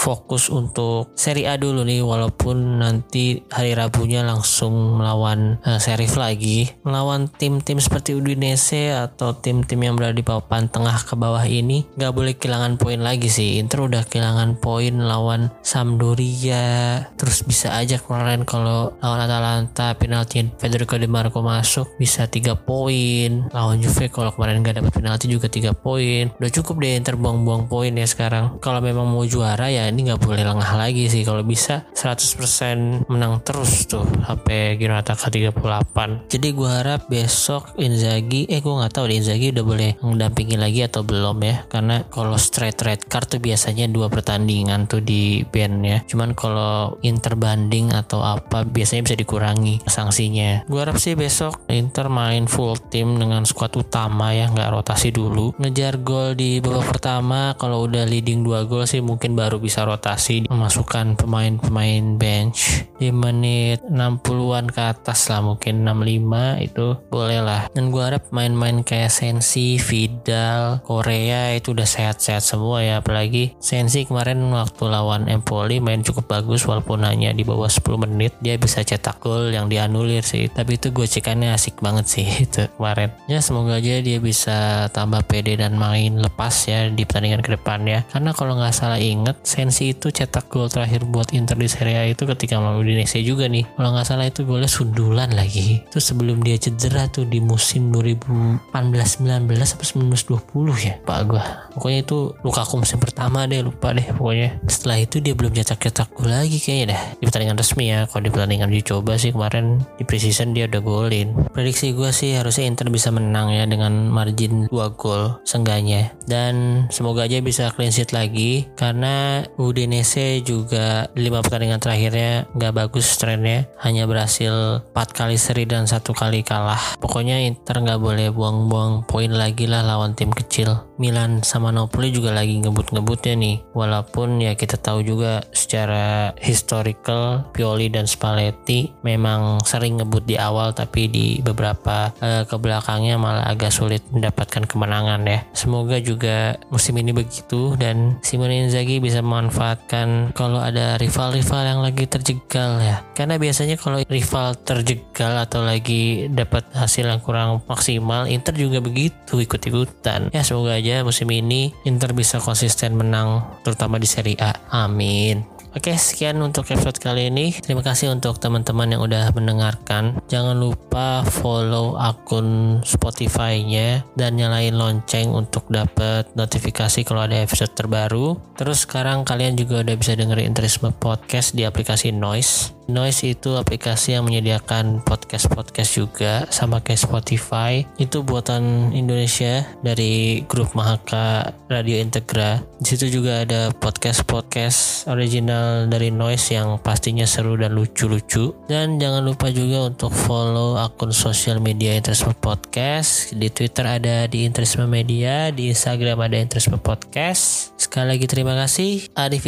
fokus 0.00 0.48
untuk 0.48 1.12
Serie 1.12 1.50
A 1.50 1.60
dulu 1.60 1.84
nih 1.84 2.00
walaupun 2.00 2.80
nanti 2.80 3.44
hari 3.52 3.76
Rabunya 3.76 4.24
langsung 4.24 4.96
melawan 4.96 5.60
uh, 5.64 5.76
Sheriff 5.76 6.16
lagi. 6.16 6.72
Melawan 6.88 7.28
tim-tim 7.28 7.76
seperti 7.80 8.16
Udinese 8.16 8.96
atau 8.96 9.36
tim-tim 9.36 9.80
yang 9.80 9.96
berada 9.96 10.16
di 10.16 10.24
papan 10.24 10.72
tengah 10.72 10.96
ke 11.04 11.14
bawah 11.16 11.44
ini 11.50 11.82
nggak 11.98 12.12
boleh 12.14 12.38
kehilangan 12.38 12.78
poin 12.78 13.02
lagi 13.02 13.26
sih. 13.26 13.58
Inter 13.58 13.90
udah 13.90 14.06
kehilangan 14.06 14.62
poin 14.62 14.94
lawan 15.02 15.50
Sampdoria. 15.66 17.02
Terus 17.18 17.42
bisa 17.42 17.74
aja 17.74 17.98
kemarin 17.98 18.46
kalau 18.46 18.94
lawan 19.02 19.26
Atalanta 19.26 19.98
penalti 19.98 20.46
Federico 20.62 20.94
Di 20.94 21.10
Marco 21.10 21.42
masuk 21.42 21.98
bisa 21.98 22.30
tiga 22.30 22.54
poin. 22.54 23.50
Lawan 23.50 23.82
Juve 23.82 24.06
kalau 24.06 24.30
kemarin 24.30 24.62
nggak 24.62 24.78
dapat 24.78 24.92
penalti 24.94 25.26
juga 25.26 25.50
tiga 25.50 25.74
poin. 25.74 26.30
Udah 26.38 26.50
cukup 26.54 26.78
deh 26.78 26.94
Inter 26.94 27.18
buang-buang 27.18 27.66
poin 27.66 27.90
ya 27.90 28.06
sekarang. 28.06 28.62
Kalau 28.62 28.78
memang 28.78 29.10
mau 29.10 29.26
juara 29.26 29.66
ya 29.66 29.90
ini 29.90 30.06
nggak 30.06 30.22
boleh 30.22 30.46
lengah 30.46 30.78
lagi 30.78 31.10
sih. 31.10 31.26
Kalau 31.26 31.42
bisa 31.42 31.82
100% 31.96 33.10
menang 33.10 33.40
terus 33.42 33.88
tuh 33.88 34.04
sampai 34.22 34.76
Gironata 34.76 35.16
ke 35.16 35.50
38 35.50 36.30
jadi 36.30 36.48
gue 36.52 36.70
harap 36.70 37.00
besok 37.08 37.74
Inzaghi 37.80 38.46
eh 38.46 38.60
gue 38.60 38.74
nggak 38.74 38.92
tahu 38.92 39.08
deh 39.08 39.16
Inzaghi 39.18 39.50
udah 39.50 39.64
boleh 39.64 39.90
mendampingi 40.04 40.56
lagi 40.60 40.84
atau 40.84 41.02
belum 41.02 41.39
ya. 41.40 41.64
Karena 41.66 42.04
kalau 42.08 42.36
straight 42.36 42.78
red 42.84 43.04
card 43.08 43.26
tuh 43.26 43.40
biasanya 43.42 43.88
dua 43.88 44.12
pertandingan 44.12 44.86
tuh 44.86 45.00
di 45.00 45.42
ban 45.44 45.80
ya. 45.82 46.04
Cuman 46.04 46.36
kalau 46.36 47.00
Inter 47.00 47.34
banding 47.36 47.92
atau 47.92 48.20
apa 48.20 48.62
biasanya 48.64 49.02
bisa 49.06 49.16
dikurangi 49.16 49.82
sanksinya. 49.88 50.64
Gue 50.68 50.80
harap 50.84 51.00
sih 51.00 51.16
besok 51.16 51.56
Inter 51.70 52.12
main 52.12 52.50
full 52.50 52.76
tim 52.90 53.16
dengan 53.16 53.46
skuad 53.48 53.72
utama 53.78 54.34
ya 54.34 54.50
nggak 54.50 54.70
rotasi 54.74 55.14
dulu. 55.14 55.56
Ngejar 55.56 56.02
gol 56.02 56.34
di 56.36 56.58
babak 56.60 56.96
pertama 56.96 57.54
kalau 57.56 57.86
udah 57.86 58.04
leading 58.04 58.42
dua 58.44 58.66
gol 58.68 58.84
sih 58.84 59.00
mungkin 59.00 59.38
baru 59.38 59.62
bisa 59.62 59.86
rotasi 59.86 60.50
memasukkan 60.50 61.16
pemain-pemain 61.16 62.18
bench. 62.18 62.86
Di 63.00 63.08
menit 63.08 63.80
60-an 63.88 64.68
ke 64.68 64.82
atas 64.92 65.32
lah 65.32 65.40
mungkin 65.40 65.86
65 65.86 66.66
itu 66.66 66.86
boleh 67.08 67.40
lah. 67.40 67.62
Dan 67.72 67.88
gue 67.88 68.02
harap 68.02 68.28
main-main 68.34 68.84
kayak 68.84 69.08
Sensi, 69.08 69.80
Vidal, 69.80 70.84
Korea 70.84 71.29
ya 71.30 71.54
itu 71.54 71.70
udah 71.70 71.86
sehat-sehat 71.86 72.42
semua 72.42 72.82
ya. 72.82 72.98
Apalagi 72.98 73.54
Sensi 73.62 74.02
kemarin 74.02 74.42
waktu 74.50 74.90
lawan 74.90 75.30
Empoli 75.30 75.78
main 75.78 76.02
cukup 76.02 76.26
bagus 76.26 76.66
walaupun 76.66 77.06
hanya 77.06 77.30
di 77.30 77.46
bawah 77.46 77.70
10 77.70 77.86
menit 78.06 78.34
dia 78.42 78.58
bisa 78.58 78.82
cetak 78.82 79.22
gol 79.22 79.54
yang 79.54 79.70
dianulir 79.70 80.26
sih. 80.26 80.50
Tapi 80.50 80.76
itu 80.76 80.90
gue 80.90 81.06
cekannya 81.06 81.54
asik 81.54 81.78
banget 81.78 82.06
sih 82.10 82.26
itu 82.46 82.66
kemarin. 82.74 83.14
Ya 83.30 83.38
semoga 83.38 83.78
aja 83.78 84.02
dia 84.02 84.18
bisa 84.18 84.90
tambah 84.90 85.22
pede 85.30 85.54
dan 85.54 85.78
main 85.78 86.18
lepas 86.18 86.52
ya 86.66 86.90
di 86.90 87.06
pertandingan 87.06 87.46
ke 87.46 87.54
depan 87.54 87.86
ya. 87.86 88.02
Karena 88.10 88.34
kalau 88.34 88.58
nggak 88.58 88.74
salah 88.74 88.98
inget 88.98 89.38
Sensi 89.46 89.94
itu 89.94 90.10
cetak 90.10 90.50
gol 90.50 90.66
terakhir 90.66 91.06
buat 91.06 91.30
Inter 91.30 91.54
di 91.54 91.70
Serie 91.70 91.96
A 92.00 92.04
itu 92.10 92.26
ketika 92.26 92.58
melawan 92.58 92.82
Udinese 92.82 93.22
juga 93.22 93.46
nih. 93.46 93.64
Kalau 93.78 93.94
nggak 93.94 94.06
salah 94.06 94.26
itu 94.26 94.42
golnya 94.42 94.70
sundulan 94.70 95.30
lagi. 95.36 95.84
Itu 95.86 96.02
sebelum 96.02 96.42
dia 96.42 96.56
cedera 96.58 97.06
tuh 97.06 97.28
di 97.28 97.38
musim 97.38 97.92
2018-19 97.94 99.46
atau 99.60 99.84
1920 99.84 100.86
ya? 100.86 100.94
Pak 101.04 101.19
gue 101.24 101.42
pokoknya 101.74 102.00
itu 102.02 102.34
luka 102.42 102.66
aku 102.66 102.82
musim 102.82 102.98
pertama 102.98 103.46
deh 103.46 103.62
lupa 103.62 103.96
deh 103.96 104.04
pokoknya. 104.12 104.60
Setelah 104.66 104.98
itu 105.00 105.22
dia 105.22 105.34
belum 105.34 105.54
cetak-cetak 105.54 106.12
gol 106.12 106.30
lagi 106.30 106.58
kayaknya 106.60 106.94
dah. 106.94 107.02
Di 107.18 107.24
pertandingan 107.24 107.58
resmi 107.58 107.84
ya 107.88 107.98
kalau 108.04 108.22
di 108.26 108.30
pertandingan 108.30 108.70
dicoba 108.70 109.16
sih 109.16 109.32
kemarin 109.32 109.80
di 109.96 110.04
preseason 110.04 110.52
dia 110.52 110.68
udah 110.68 110.82
golin. 110.82 111.28
Prediksi 111.50 111.96
gue 111.96 112.10
sih 112.10 112.36
harusnya 112.36 112.68
Inter 112.68 112.90
bisa 112.90 113.08
menang 113.14 113.50
ya 113.54 113.64
dengan 113.66 114.10
margin 114.10 114.68
2 114.68 115.00
gol 115.00 115.40
seenggaknya. 115.46 116.12
Dan 116.26 116.86
semoga 116.90 117.26
aja 117.26 117.40
bisa 117.42 117.70
clean 117.74 117.94
sheet 117.94 118.12
lagi 118.14 118.68
karena 118.76 119.46
Udinese 119.56 120.42
juga 120.44 121.10
5 121.14 121.44
pertandingan 121.44 121.80
terakhirnya 121.82 122.46
nggak 122.54 122.74
bagus 122.76 123.16
trennya. 123.18 123.66
Hanya 123.80 124.06
berhasil 124.06 124.84
4 124.92 125.16
kali 125.16 125.36
seri 125.40 125.64
dan 125.66 125.86
satu 125.88 126.12
kali 126.12 126.44
kalah. 126.44 127.00
Pokoknya 127.00 127.40
Inter 127.42 127.82
nggak 127.82 128.00
boleh 128.02 128.28
buang-buang 128.30 129.08
poin 129.08 129.32
lagi 129.32 129.66
lah 129.66 129.82
lawan 129.82 130.14
tim 130.14 130.30
kecil. 130.30 130.90
Milan 131.00 131.09
sama 131.42 131.74
Napoli 131.74 132.14
juga 132.14 132.34
lagi 132.34 132.58
ngebut-ngebutnya 132.60 133.34
nih. 133.36 133.56
Walaupun 133.74 134.42
ya 134.42 134.54
kita 134.54 134.78
tahu 134.78 135.02
juga 135.06 135.44
secara 135.54 136.32
historical 136.40 137.50
Pioli 137.54 137.92
dan 137.92 138.06
Spalletti 138.06 138.90
memang 139.02 139.62
sering 139.62 140.00
ngebut 140.00 140.24
di 140.26 140.36
awal 140.36 140.72
tapi 140.74 141.06
di 141.10 141.26
beberapa 141.42 142.10
uh, 142.20 142.42
ke 142.46 142.56
belakangnya 142.56 143.16
malah 143.20 143.46
agak 143.46 143.70
sulit 143.74 144.02
mendapatkan 144.10 144.66
kemenangan 144.66 145.22
ya. 145.26 145.40
Semoga 145.54 145.98
juga 146.02 146.56
musim 146.70 146.96
ini 146.98 147.14
begitu 147.14 147.74
dan 147.76 148.18
Simone 148.20 148.66
Inzaghi 148.66 148.98
bisa 148.98 149.22
memanfaatkan 149.22 150.34
kalau 150.34 150.60
ada 150.60 150.96
rival-rival 150.98 151.62
yang 151.66 151.80
lagi 151.80 152.04
terjegal 152.06 152.80
ya. 152.82 153.02
Karena 153.14 153.36
biasanya 153.36 153.76
kalau 153.76 154.02
rival 154.06 154.56
terjegal 154.62 155.34
atau 155.40 155.62
lagi 155.64 156.28
dapat 156.32 156.66
hasil 156.72 157.06
yang 157.06 157.20
kurang 157.20 157.60
maksimal, 157.66 158.26
Inter 158.26 158.54
juga 158.56 158.80
begitu 158.82 159.40
ikut-ikutan. 159.40 160.32
Ya 160.32 160.42
semoga 160.42 160.76
aja 160.76 160.99
musim 161.06 161.28
ini 161.30 161.72
Inter 161.84 162.12
bisa 162.12 162.40
konsisten 162.40 162.96
menang 162.96 163.60
terutama 163.62 163.96
di 164.00 164.08
Serie 164.08 164.38
A. 164.40 164.52
Amin. 164.72 165.60
Oke, 165.70 165.94
sekian 165.94 166.42
untuk 166.42 166.66
episode 166.66 166.98
kali 166.98 167.30
ini. 167.30 167.54
Terima 167.54 167.78
kasih 167.78 168.10
untuk 168.10 168.42
teman-teman 168.42 168.90
yang 168.90 169.06
udah 169.06 169.30
mendengarkan. 169.30 170.18
Jangan 170.26 170.58
lupa 170.58 171.22
follow 171.22 171.94
akun 171.94 172.82
Spotify-nya 172.82 174.02
dan 174.18 174.34
nyalain 174.34 174.74
lonceng 174.74 175.30
untuk 175.30 175.70
dapat 175.70 176.26
notifikasi 176.34 177.06
kalau 177.06 177.22
ada 177.22 177.38
episode 177.38 177.70
terbaru. 177.70 178.34
Terus 178.58 178.82
sekarang 178.82 179.22
kalian 179.22 179.54
juga 179.54 179.86
udah 179.86 179.94
bisa 179.94 180.18
dengerin 180.18 180.50
Interisme 180.50 180.90
Podcast 180.90 181.54
di 181.54 181.62
aplikasi 181.62 182.10
Noise. 182.10 182.74
Noise 182.90 183.38
itu 183.38 183.54
aplikasi 183.54 184.18
yang 184.18 184.26
menyediakan 184.26 185.00
podcast-podcast 185.06 185.90
juga 185.94 186.32
sama 186.50 186.82
kayak 186.82 187.06
Spotify. 187.06 187.86
Itu 187.96 188.26
buatan 188.26 188.90
Indonesia 188.90 189.62
dari 189.80 190.42
grup 190.44 190.74
Mahaka 190.74 191.54
Radio 191.70 192.02
Integra. 192.02 192.58
Di 192.82 192.86
situ 192.96 193.22
juga 193.22 193.46
ada 193.46 193.70
podcast-podcast 193.70 195.06
original 195.06 195.86
dari 195.86 196.10
Noise 196.10 196.58
yang 196.58 196.82
pastinya 196.82 197.24
seru 197.24 197.54
dan 197.54 197.78
lucu-lucu. 197.78 198.52
Dan 198.66 198.98
jangan 198.98 199.22
lupa 199.22 199.48
juga 199.54 199.86
untuk 199.86 200.10
follow 200.10 200.76
akun 200.76 201.14
sosial 201.14 201.62
media 201.62 201.94
Interisme 201.94 202.34
Podcast. 202.34 203.30
Di 203.32 203.48
Twitter 203.48 203.86
ada 203.86 204.26
di 204.26 204.42
Interisme 204.42 204.90
Media, 204.90 205.54
di 205.54 205.70
Instagram 205.70 206.26
ada 206.26 206.36
Interisme 206.36 206.76
Podcast. 206.76 207.70
Sekali 207.78 208.18
lagi 208.18 208.26
terima 208.26 208.58
kasih. 208.58 209.06
Arif 209.14 209.46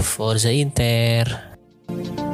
Forza 0.00 0.48
Inter. 0.48 2.29